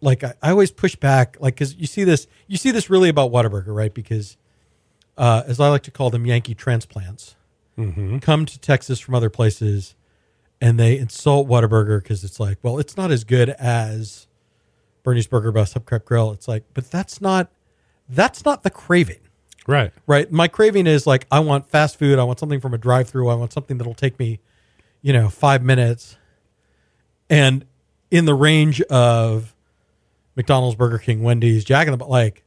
[0.00, 3.10] like I, I always push back like because you see this you see this really
[3.10, 4.38] about Whataburger right because
[5.18, 7.36] uh, as I like to call them Yankee transplants
[8.20, 9.94] come to Texas from other places
[10.60, 14.26] and they insult Whataburger because it's like well it's not as good as
[15.02, 17.50] Bernie's Burger Bus Hubcap Grill it's like but that's not
[18.08, 19.20] that's not the craving
[19.66, 19.92] Right.
[20.06, 20.30] right?
[20.32, 22.18] My craving is like I want fast food.
[22.18, 23.28] I want something from a drive-through.
[23.28, 24.40] I want something that'll take me,
[25.00, 26.16] you know, five minutes,
[27.28, 27.64] and
[28.10, 29.54] in the range of
[30.34, 32.10] McDonald's, Burger King, Wendy's, Jack in the Box.
[32.10, 32.42] Like,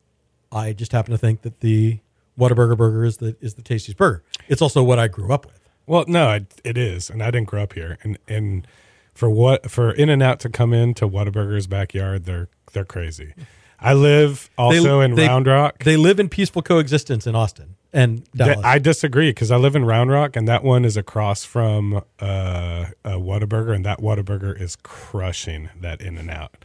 [0.51, 1.99] I just happen to think that the
[2.37, 4.23] Whataburger burger is the is the tastiest burger.
[4.49, 5.62] It's also what I grew up with.
[5.85, 7.97] Well, no, it, it is, and I didn't grow up here.
[8.03, 8.67] And and
[9.13, 13.33] for what for In and Out to come in to Whataburger's backyard, they're they're crazy.
[13.79, 15.83] I live also in they- Round Rock.
[15.83, 18.63] They live in peaceful coexistence in Austin and Dallas.
[18.63, 22.21] I disagree because I live in Round Rock, and that one is across from uh,
[22.21, 26.55] uh, Whataburger, and that Whataburger is crushing that In and Out,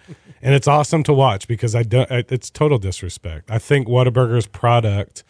[0.41, 2.09] and it's awesome to watch because I don't.
[2.11, 3.51] It's total disrespect.
[3.51, 5.25] I think Whataburger's product,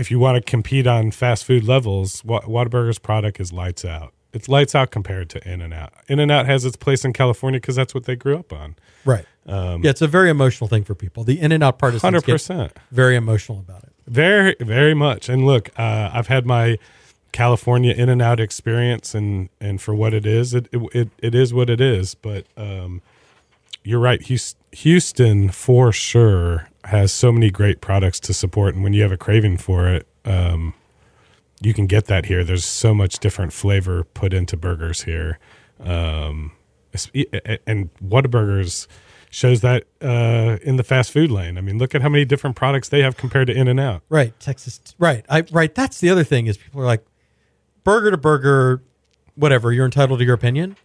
[0.00, 4.14] if you want to compete on fast food levels, Wha- Whataburger's product is lights out.
[4.32, 5.92] It's lights out compared to In and Out.
[6.08, 8.76] In and Out has its place in California because that's what they grew up on.
[9.04, 9.26] right.
[9.82, 11.24] yeah, it's a very emotional thing for people.
[11.24, 13.92] The in and out part is hundred percent very emotional about it.
[14.06, 15.28] Very, very much.
[15.28, 16.78] And look, uh, I've had my
[17.32, 21.52] California in and out experience, and and for what it is, it it, it is
[21.52, 22.14] what it is.
[22.14, 23.02] But um,
[23.82, 24.22] you're right.
[24.72, 29.16] Houston for sure has so many great products to support, and when you have a
[29.16, 30.74] craving for it, um,
[31.60, 32.42] you can get that here.
[32.42, 35.38] There's so much different flavor put into burgers here,
[35.78, 36.52] um,
[36.92, 38.88] and Whataburgers
[39.30, 41.56] shows that uh, in the fast food lane.
[41.56, 44.02] I mean, look at how many different products they have compared to In and Out.
[44.08, 44.80] Right, Texas.
[44.98, 45.72] Right, I right.
[45.72, 47.04] That's the other thing is people are like,
[47.84, 48.82] burger to burger,
[49.36, 49.72] whatever.
[49.72, 50.76] You're entitled to your opinion,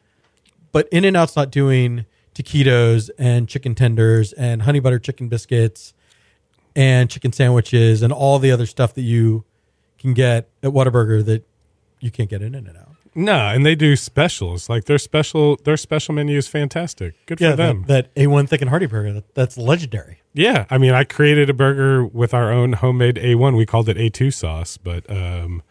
[0.72, 5.95] but In and Out's not doing taquitos and chicken tenders and honey butter chicken biscuits
[6.76, 9.44] and chicken sandwiches and all the other stuff that you
[10.00, 11.44] can get at Whataburger that
[12.00, 12.90] you can't get in In and Out.
[13.18, 14.68] No, and they do specials.
[14.68, 17.16] Like their special their special menu is fantastic.
[17.28, 17.86] Good for them.
[17.88, 19.14] that, that A1 thick and hearty burger.
[19.14, 20.20] That, that's legendary.
[20.34, 23.56] yeah, I mean, I created a burger with our own homemade A1.
[23.56, 25.64] We called it A2 sauce, but um,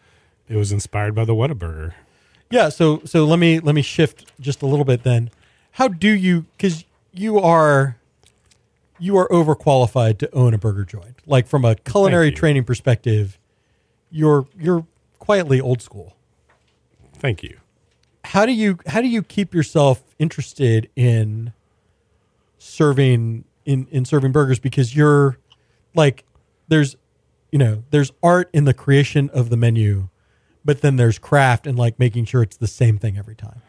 [0.49, 1.93] it was inspired by the Whataburger.
[2.49, 5.29] Yeah, so so let me let me shift just a little bit then.
[5.73, 6.83] How do you cuz
[7.13, 7.97] you are
[8.99, 11.21] you are overqualified to own a burger joint.
[11.25, 13.37] Like from a culinary training perspective,
[14.09, 14.85] you're you're
[15.19, 16.15] quietly old school.
[17.13, 17.57] Thank you.
[18.23, 21.53] How do you how do you keep yourself interested in
[22.57, 25.37] serving in in serving burgers because you're
[25.93, 26.23] like
[26.67, 26.95] there's
[27.55, 30.09] you know, there's art in the creation of the menu,
[30.65, 33.61] but then there's craft and like making sure it's the same thing every time.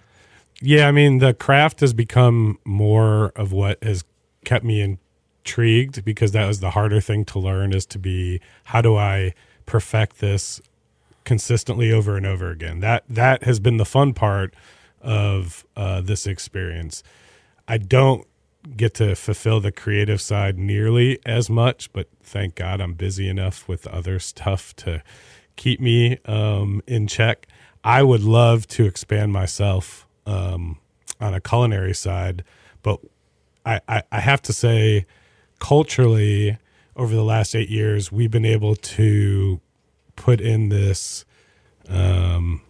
[0.61, 4.03] Yeah, I mean, the craft has become more of what has
[4.45, 4.99] kept me
[5.47, 9.33] intrigued because that was the harder thing to learn is to be how do I
[9.65, 10.61] perfect this
[11.25, 12.81] consistently over and over again.
[12.81, 14.55] That that has been the fun part
[15.01, 17.05] of uh, this experience.
[17.69, 18.27] I don't
[18.77, 23.69] get to fulfill the creative side nearly as much, but thank God I'm busy enough
[23.69, 25.01] with other stuff to
[25.55, 27.47] keep me um, in check.
[27.85, 30.79] I would love to expand myself um,
[31.21, 32.43] on a culinary side,
[32.83, 32.99] but
[33.65, 35.07] I, I, I have to say,
[35.59, 36.59] culturally,
[36.97, 39.61] over the last eight years, we've been able to
[40.17, 41.25] put in this
[41.89, 42.63] um,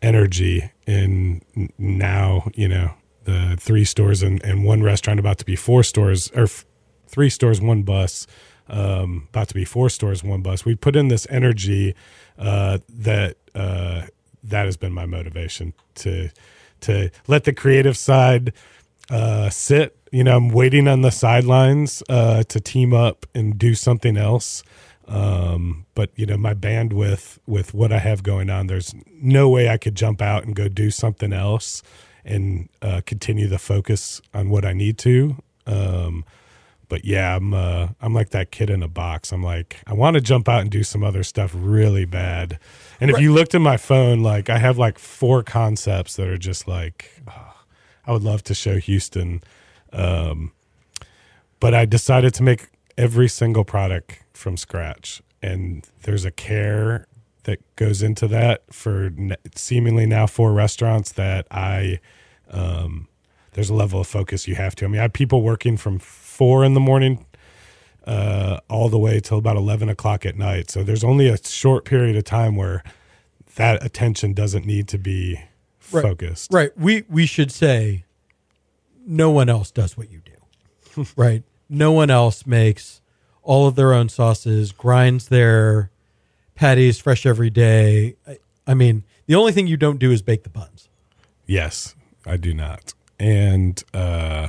[0.00, 1.42] energy in
[1.78, 2.94] now, you know,
[3.24, 6.64] the three stores and, and one restaurant about to be four stores or f-
[7.06, 8.26] three stores, one bus,
[8.68, 10.64] um, about to be four stores, one bus.
[10.64, 11.94] We put in this energy
[12.38, 14.06] uh, that uh,
[14.42, 16.30] that has been my motivation to
[16.80, 18.52] to let the creative side
[19.12, 19.96] uh, sit.
[20.10, 24.62] You know, I'm waiting on the sidelines uh, to team up and do something else.
[25.06, 29.68] Um, but you know, my bandwidth with what I have going on, there's no way
[29.68, 31.82] I could jump out and go do something else
[32.24, 35.36] and uh, continue the focus on what I need to.
[35.66, 36.24] Um,
[36.88, 39.32] but yeah, I'm uh, I'm like that kid in a box.
[39.32, 42.58] I'm like, I want to jump out and do some other stuff really bad.
[43.00, 46.38] And if you looked at my phone, like I have like four concepts that are
[46.38, 47.51] just like, oh,
[48.06, 49.42] I would love to show Houston.
[49.92, 50.52] Um,
[51.60, 57.06] but I decided to make every single product from scratch, and there's a care
[57.44, 59.10] that goes into that for
[59.54, 62.00] seemingly now four restaurants that I
[62.50, 63.08] um,
[63.52, 64.84] there's a level of focus you have to.
[64.84, 67.26] I mean, I have people working from four in the morning
[68.06, 70.70] uh, all the way till about eleven o'clock at night.
[70.70, 72.82] So there's only a short period of time where
[73.56, 75.40] that attention doesn't need to be
[75.92, 76.02] Right.
[76.02, 76.52] focused.
[76.52, 76.76] Right.
[76.76, 78.04] We we should say
[79.06, 81.06] no one else does what you do.
[81.16, 81.42] right.
[81.68, 83.00] No one else makes
[83.42, 85.90] all of their own sauces, grinds their
[86.54, 88.16] patties fresh every day.
[88.26, 90.88] I, I mean, the only thing you don't do is bake the buns.
[91.46, 91.94] Yes,
[92.26, 92.94] I do not.
[93.18, 94.48] And uh,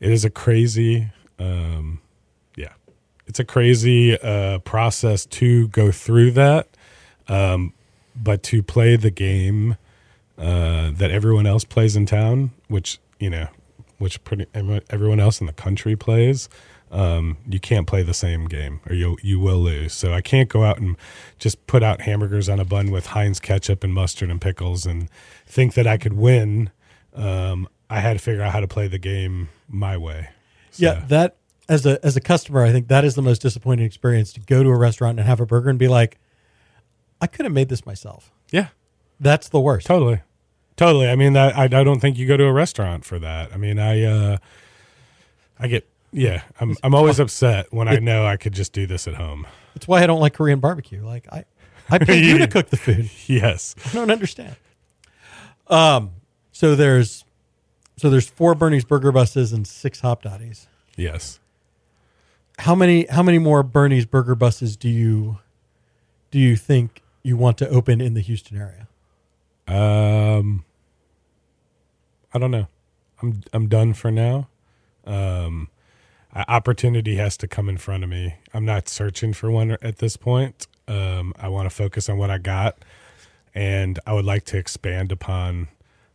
[0.00, 1.08] it is a crazy,
[1.38, 2.00] um,
[2.56, 2.72] yeah,
[3.26, 6.68] it's a crazy uh, process to go through that.
[7.28, 7.72] Um,
[8.20, 9.76] but to play the game
[10.38, 13.48] uh, that everyone else plays in town, which, you know,
[13.98, 16.48] which pretty everyone everyone else in the country plays,
[16.92, 19.92] um, you can't play the same game or you you will lose.
[19.92, 20.96] So I can't go out and
[21.38, 25.08] just put out hamburgers on a bun with Heinz ketchup and mustard and pickles and
[25.46, 26.70] think that I could win.
[27.14, 30.28] Um, I had to figure out how to play the game my way.
[30.70, 31.36] So, Yeah, that
[31.68, 34.62] as a as a customer, I think that is the most disappointing experience to go
[34.62, 36.18] to a restaurant and have a burger and be like,
[37.20, 38.30] I could have made this myself.
[38.52, 38.68] Yeah,
[39.18, 39.86] That's the worst.
[39.88, 40.20] totally,
[40.78, 41.08] totally.
[41.08, 43.52] I mean, that, I I don't think you go to a restaurant for that.
[43.52, 44.36] I mean, I uh,
[45.58, 46.44] I get yeah.
[46.58, 49.46] I'm I'm always upset when I know I could just do this at home.
[49.78, 51.04] That's why I don't like Korean barbecue.
[51.04, 51.44] Like I,
[51.88, 53.10] I paid you to cook the food.
[53.26, 53.76] Yes.
[53.86, 54.56] I don't understand.
[55.68, 56.10] Um,
[56.50, 57.24] so there's,
[57.96, 60.66] so there's four Bernie's Burger buses and six Hopdoddys.
[60.96, 61.38] Yes.
[62.58, 65.38] How many, how many more Bernie's Burger buses do you,
[66.32, 68.88] do you think you want to open in the Houston area?
[69.68, 70.64] Um,
[72.32, 72.68] I don't know.
[73.22, 74.48] I'm I'm done for now.
[75.04, 75.68] Um,
[76.34, 78.34] opportunity has to come in front of me.
[78.52, 80.66] I'm not searching for one at this point.
[80.86, 82.78] Um, I want to focus on what I got,
[83.54, 85.68] and I would like to expand upon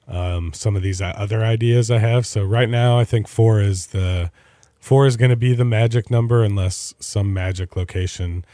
[0.08, 2.26] um, some of these other ideas I have.
[2.26, 4.32] So right now, I think four is the
[4.80, 8.46] four is going to be the magic number, unless some magic location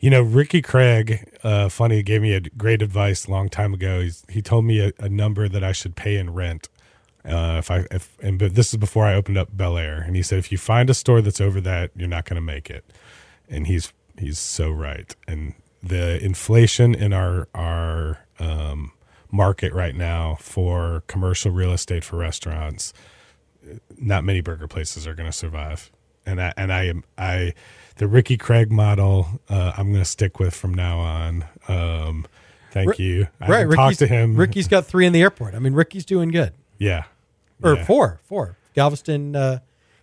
[0.00, 4.00] you know, Ricky Craig, uh, funny, gave me a great advice a long time ago.
[4.00, 6.68] He's, he told me a, a number that I should pay in rent.
[7.24, 10.16] Uh, if I if and but this is before I opened up Bel Air, and
[10.16, 12.70] he said if you find a store that's over that, you're not going to make
[12.70, 12.84] it.
[13.48, 15.14] And he's he's so right.
[15.26, 18.92] And the inflation in our our um,
[19.30, 22.92] market right now for commercial real estate for restaurants,
[23.98, 25.90] not many burger places are going to survive.
[26.24, 27.54] And I and I am I
[27.96, 31.44] the Ricky Craig model uh, I'm going to stick with from now on.
[31.68, 32.26] Um,
[32.70, 33.28] thank Ri- you.
[33.40, 33.60] I right.
[33.62, 34.36] Ricky's, talked to him.
[34.36, 35.54] Ricky's got three in the airport.
[35.54, 36.52] I mean, Ricky's doing good.
[36.78, 37.04] Yeah,
[37.62, 37.84] Or Yeah.
[37.84, 38.56] four, four.
[38.74, 39.58] Galveston, uh,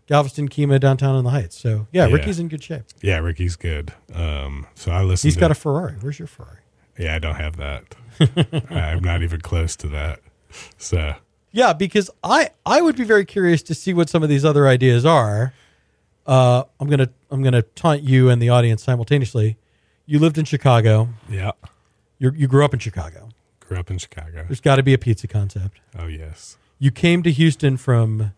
[0.07, 1.57] Galveston, Kemah, downtown in the Heights.
[1.59, 2.13] So yeah, Yeah.
[2.15, 2.83] Ricky's in good shape.
[3.01, 3.93] Yeah, Ricky's good.
[4.13, 5.27] Um, so I listen.
[5.27, 5.93] He's to, got a Ferrari.
[6.01, 6.59] Where's your Ferrari?
[6.99, 7.95] Yeah, I don't have that.
[8.71, 10.19] I'm not even close to that.
[10.77, 11.15] So
[11.51, 14.67] Yeah, because I I would be very curious to see what some of these other
[14.67, 15.53] ideas are.
[16.27, 19.57] Uh, I'm gonna I'm gonna taunt you and the audience simultaneously.
[20.05, 21.09] You lived in Chicago.
[21.29, 21.51] yeah,
[22.19, 23.29] You you grew up in Chicago.
[23.59, 24.43] grew up in Chicago.
[24.47, 25.79] There's got to be a pizza concept.
[25.97, 28.33] Oh yes, You came to Houston from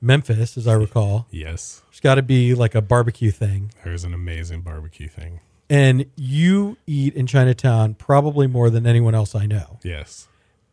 [0.00, 1.26] Memphis, as I recall.
[1.30, 1.82] yes.
[1.90, 5.40] There's got to be like a barbecue thing, There's an amazing barbecue thing.
[5.70, 9.78] and you eat in Chinatown probably more than anyone else I know.
[9.82, 10.26] Yes.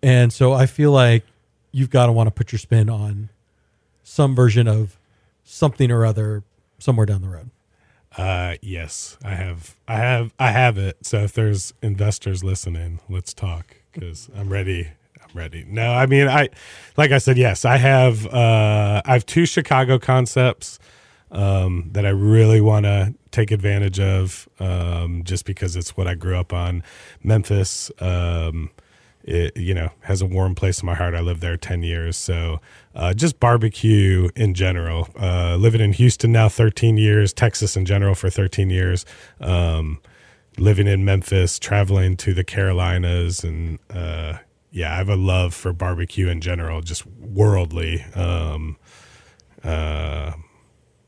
[0.04, 1.24] And so I feel like
[1.72, 3.30] you've got to want to put your spin on
[4.04, 4.98] some version of
[5.44, 6.44] something or other
[6.80, 7.50] somewhere down the road.
[8.18, 10.98] Uh, yes, I have, I have, I have it.
[11.06, 14.90] So if there's investors listening, let's talk because I'm ready.
[15.34, 15.66] Ready.
[15.68, 16.50] No, I mean, I,
[16.98, 20.78] like I said, yes, I have, uh, I have two Chicago concepts,
[21.32, 26.16] um, that I really want to take advantage of, um, just because it's what I
[26.16, 26.84] grew up on.
[27.24, 28.72] Memphis, um,
[29.24, 31.14] it, you know, has a warm place in my heart.
[31.14, 32.18] I lived there 10 years.
[32.18, 32.60] So,
[32.96, 35.08] uh, just barbecue in general.
[35.18, 39.06] Uh, living in Houston now 13 years, Texas in general for 13 years.
[39.40, 40.02] Um,
[40.58, 43.44] living in Memphis, traveling to the Carolinas.
[43.44, 44.40] And, uh,
[44.72, 48.04] yeah, I have a love for barbecue in general, just worldly.
[48.16, 48.78] Um,
[49.64, 50.32] uh,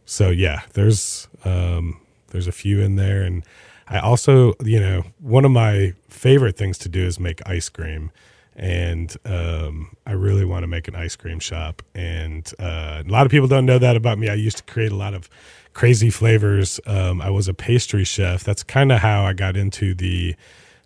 [0.06, 3.44] so yeah, there's um, there's a few in there, and
[3.88, 8.12] I also, you know, one of my favorite things to do is make ice cream,
[8.56, 11.82] and um, I really want to make an ice cream shop.
[11.96, 14.30] And uh, a lot of people don't know that about me.
[14.30, 15.30] I used to create a lot of
[15.74, 16.80] crazy flavors.
[16.86, 18.44] Um, I was a pastry chef.
[18.44, 20.36] That's kind of how I got into the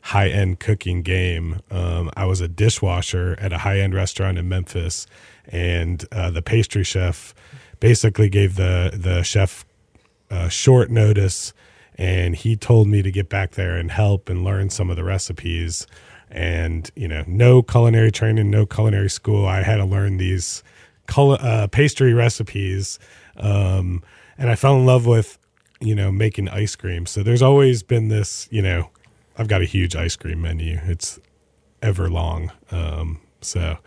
[0.07, 1.59] high end cooking game.
[1.69, 5.05] Um, I was a dishwasher at a high end restaurant in Memphis,
[5.47, 7.35] and uh, the pastry chef
[7.81, 9.65] basically gave the the chef
[10.31, 11.53] uh, short notice,
[11.97, 15.03] and he told me to get back there and help and learn some of the
[15.03, 15.85] recipes.
[16.31, 19.45] And you know, no culinary training, no culinary school.
[19.45, 20.63] I had to learn these
[21.07, 22.97] cul- uh, pastry recipes,
[23.35, 24.01] um,
[24.37, 25.37] and I fell in love with
[25.81, 27.05] you know making ice cream.
[27.05, 28.89] So there's always been this you know
[29.37, 30.79] I've got a huge ice cream menu.
[30.83, 31.19] It's
[31.81, 32.51] ever long.
[32.71, 33.77] Um, so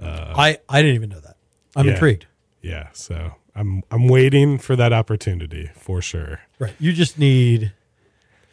[0.00, 1.36] I I didn't even know that.
[1.76, 1.92] I'm Yeah.
[1.92, 2.26] intrigued.
[2.62, 6.40] yeah, so I'm I'm waiting for that opportunity for sure.
[6.58, 6.74] Right.
[6.78, 7.72] You just need.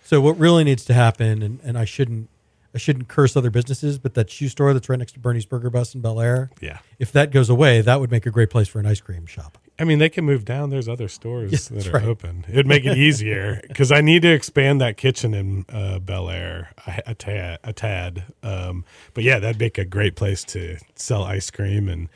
[0.04, 2.30] So what really needs to happen, and, and I shouldn't
[2.74, 5.70] I shouldn't curse other businesses, but that shoe store that's right next to Bernie's Burger
[5.70, 6.52] Bus in Bel Air.
[6.62, 6.80] Yeah.
[7.00, 9.58] If that goes away, that would make a great place for an ice cream shop.
[9.78, 10.70] I mean, they can move down.
[10.70, 12.04] There's other stores Yes, that are right.
[12.06, 12.46] open.
[12.48, 16.70] It'd make it easier because I need to expand that kitchen in uh, Bel Air
[16.88, 17.60] a, a tad.
[17.64, 18.24] A tad.
[18.42, 22.08] Um, but yeah, that'd make a great place to sell ice cream, and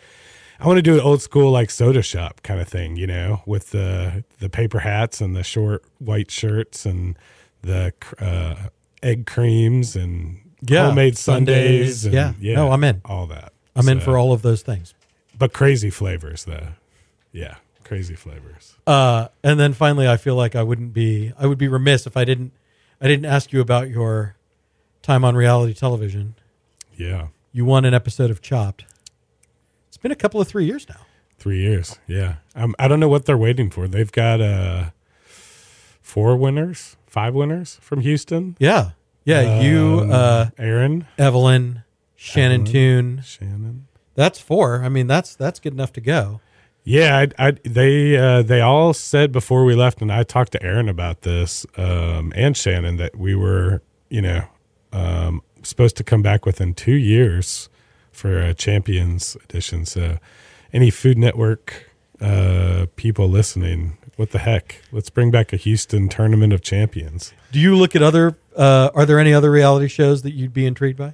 [0.61, 3.41] I want to do an old school like soda shop kind of thing, you know,
[3.45, 7.17] with the the paper hats and the short white shirts and
[7.61, 8.55] the uh,
[9.03, 12.01] egg creams and Yeah, homemade sundaes.
[12.03, 12.05] sundaes.
[12.05, 12.55] And, Yeah.
[12.55, 13.01] No, I'm in.
[13.03, 13.51] all that.
[13.75, 14.93] I'm in for all of those things.
[15.37, 16.69] but crazy flavors though.
[17.31, 18.75] Yeah, crazy flavors.
[18.87, 22.15] Uh, and then finally, I feel like I wouldn't be I would be remiss if
[22.17, 22.51] I didn't
[23.01, 24.35] I didn't ask you about your
[25.01, 26.35] time on reality television.
[26.95, 28.85] Yeah, You won an episode of Chopped.
[29.87, 31.05] It's been a couple of three years now.
[31.37, 31.97] three years.
[32.07, 33.87] Yeah, um, I don't know what they're waiting for.
[33.87, 34.89] They've got uh,
[36.01, 38.57] four winners, five winners from Houston.
[38.59, 38.91] Yeah,
[39.23, 39.61] yeah.
[39.61, 41.83] you, Um, uh, Aaron, Evelyn,
[42.15, 42.73] Shannon Evelyn.
[42.73, 43.21] Toon.
[43.23, 43.87] Shannon.
[44.15, 44.83] That's four.
[44.83, 46.41] I mean, that's that's good enough to go.
[46.89, 50.63] Yeah, I, I, they uh, they all said before we left, and I talked to
[50.63, 54.45] Aaron about this um, and Shannon that we were, you know,
[54.91, 57.69] um, supposed to come back within two years
[58.11, 59.85] for a Champions edition.
[59.85, 60.17] So,
[60.73, 64.81] any Food Network uh, people listening, what the heck?
[64.91, 67.33] Let's bring back a Houston Tournament of Champions.
[67.51, 68.35] Do you look at other?
[68.55, 71.13] Uh, are there any other reality shows that you'd be intrigued by?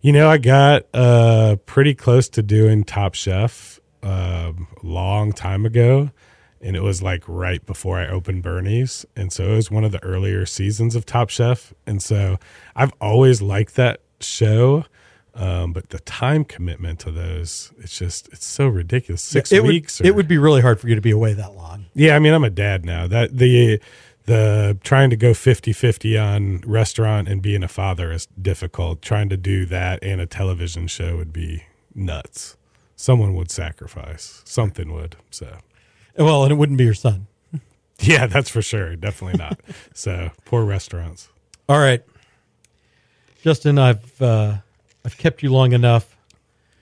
[0.00, 3.73] You know, I got uh, pretty close to doing Top Chef
[4.04, 6.10] um, a long time ago,
[6.60, 9.92] and it was like right before I opened Bernie's, and so it was one of
[9.92, 12.38] the earlier seasons of Top Chef, and so
[12.76, 14.84] I've always liked that show.
[15.36, 19.20] Um, but the time commitment to those, it's just it's so ridiculous.
[19.20, 19.98] Six it weeks.
[19.98, 21.86] Would, or- it would be really hard for you to be away that long.
[21.94, 23.08] yeah, I mean, I'm a dad now.
[23.08, 23.80] That the
[24.26, 29.02] the trying to go 50-50 on restaurant and being a father is difficult.
[29.02, 32.56] Trying to do that and a television show would be nuts.
[32.96, 34.42] Someone would sacrifice.
[34.44, 35.16] Something would.
[35.30, 35.58] So,
[36.16, 37.26] Well, and it wouldn't be your son.
[38.00, 38.96] yeah, that's for sure.
[38.96, 39.60] Definitely not.
[39.94, 41.28] so, poor restaurants.
[41.68, 42.02] All right,
[43.42, 44.56] Justin, I've uh,
[45.04, 46.16] I've kept you long enough.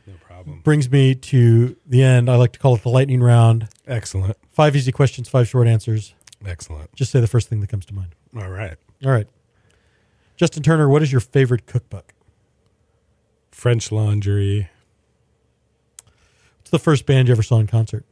[0.06, 0.60] No problem.
[0.62, 2.28] Brings me to the end.
[2.28, 3.68] I like to call it the lightning round.
[3.86, 4.36] Excellent.
[4.50, 6.14] Five easy questions, five short answers.
[6.44, 6.92] Excellent.
[6.94, 8.14] Just say the first thing that comes to mind.
[8.36, 8.76] All right.
[9.04, 9.26] All right,
[10.36, 12.12] Justin Turner, what is your favorite cookbook?
[13.50, 14.68] French Laundry.
[16.72, 18.02] The first band you ever saw in concert?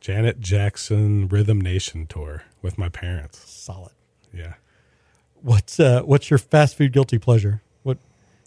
[0.00, 3.48] Janet Jackson Rhythm Nation tour with my parents.
[3.48, 3.92] Solid.
[4.34, 4.54] Yeah.
[5.40, 7.62] What's uh, what's your fast food guilty pleasure?
[7.84, 7.98] What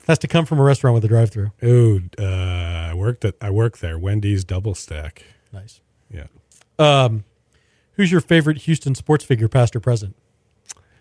[0.07, 1.51] has to come from a restaurant with a drive-through?
[1.63, 3.97] Ooh, uh, I worked at I worked there.
[3.97, 5.23] Wendy's Double Stack.
[5.53, 5.79] Nice.
[6.13, 6.27] Yeah.
[6.77, 7.23] Um,
[7.93, 10.17] who's your favorite Houston sports figure, past or present?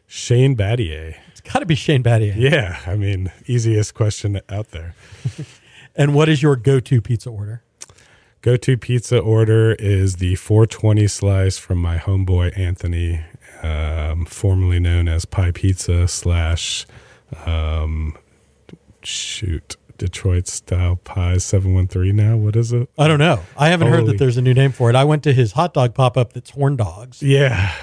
[0.06, 1.16] Shane Battier.
[1.32, 2.34] It's got to be Shane Battier.
[2.36, 4.94] Yeah, I mean, easiest question out there.
[5.95, 7.62] And what is your go-to pizza order?
[8.43, 13.20] Go to pizza order is the 420 slice from my homeboy Anthony,
[13.62, 16.86] um, formerly known as Pi Pizza slash,
[17.45, 18.16] um,
[19.03, 22.38] shoot, Detroit style pie 713 now.
[22.38, 22.88] What is it?
[22.97, 23.41] I don't know.
[23.59, 24.97] I haven't heard that there's a new name for it.
[24.97, 27.22] I went to his hot dog pop-up that's horn dogs.
[27.22, 27.74] Yeah.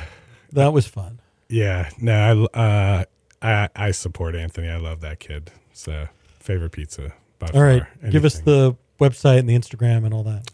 [0.51, 1.19] That was fun.
[1.49, 1.89] Yeah.
[2.01, 3.03] No, I, uh,
[3.43, 4.69] I, I support Anthony.
[4.69, 5.51] I love that kid.
[5.73, 6.07] So,
[6.39, 7.13] favorite pizza.
[7.39, 8.09] By All right, far.
[8.09, 10.49] give us the website and the Instagram and all that.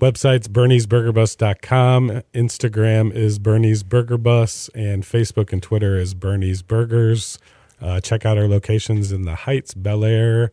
[0.00, 2.22] Website's berniesburgerbus.com.
[2.34, 7.38] Instagram is Bernie's Burger Bus, and Facebook and Twitter is Bernie's Burgers.
[7.80, 10.50] Uh, check out our locations in the Heights, Bellaire,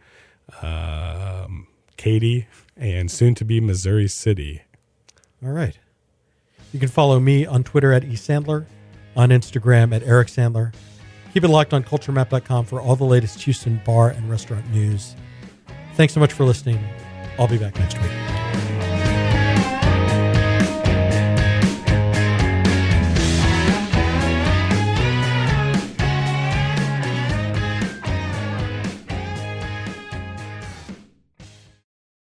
[0.61, 1.67] um,
[1.97, 4.61] Katy, and soon to be Missouri City.
[5.43, 5.77] All right.
[6.73, 8.65] You can follow me on Twitter at eSandler,
[9.15, 10.73] on Instagram at Eric Sandler.
[11.33, 15.15] Keep it locked on culturemap.com for all the latest Houston bar and restaurant news.
[15.99, 16.79] Thanks so much for listening.
[17.37, 18.48] I'll be back next week.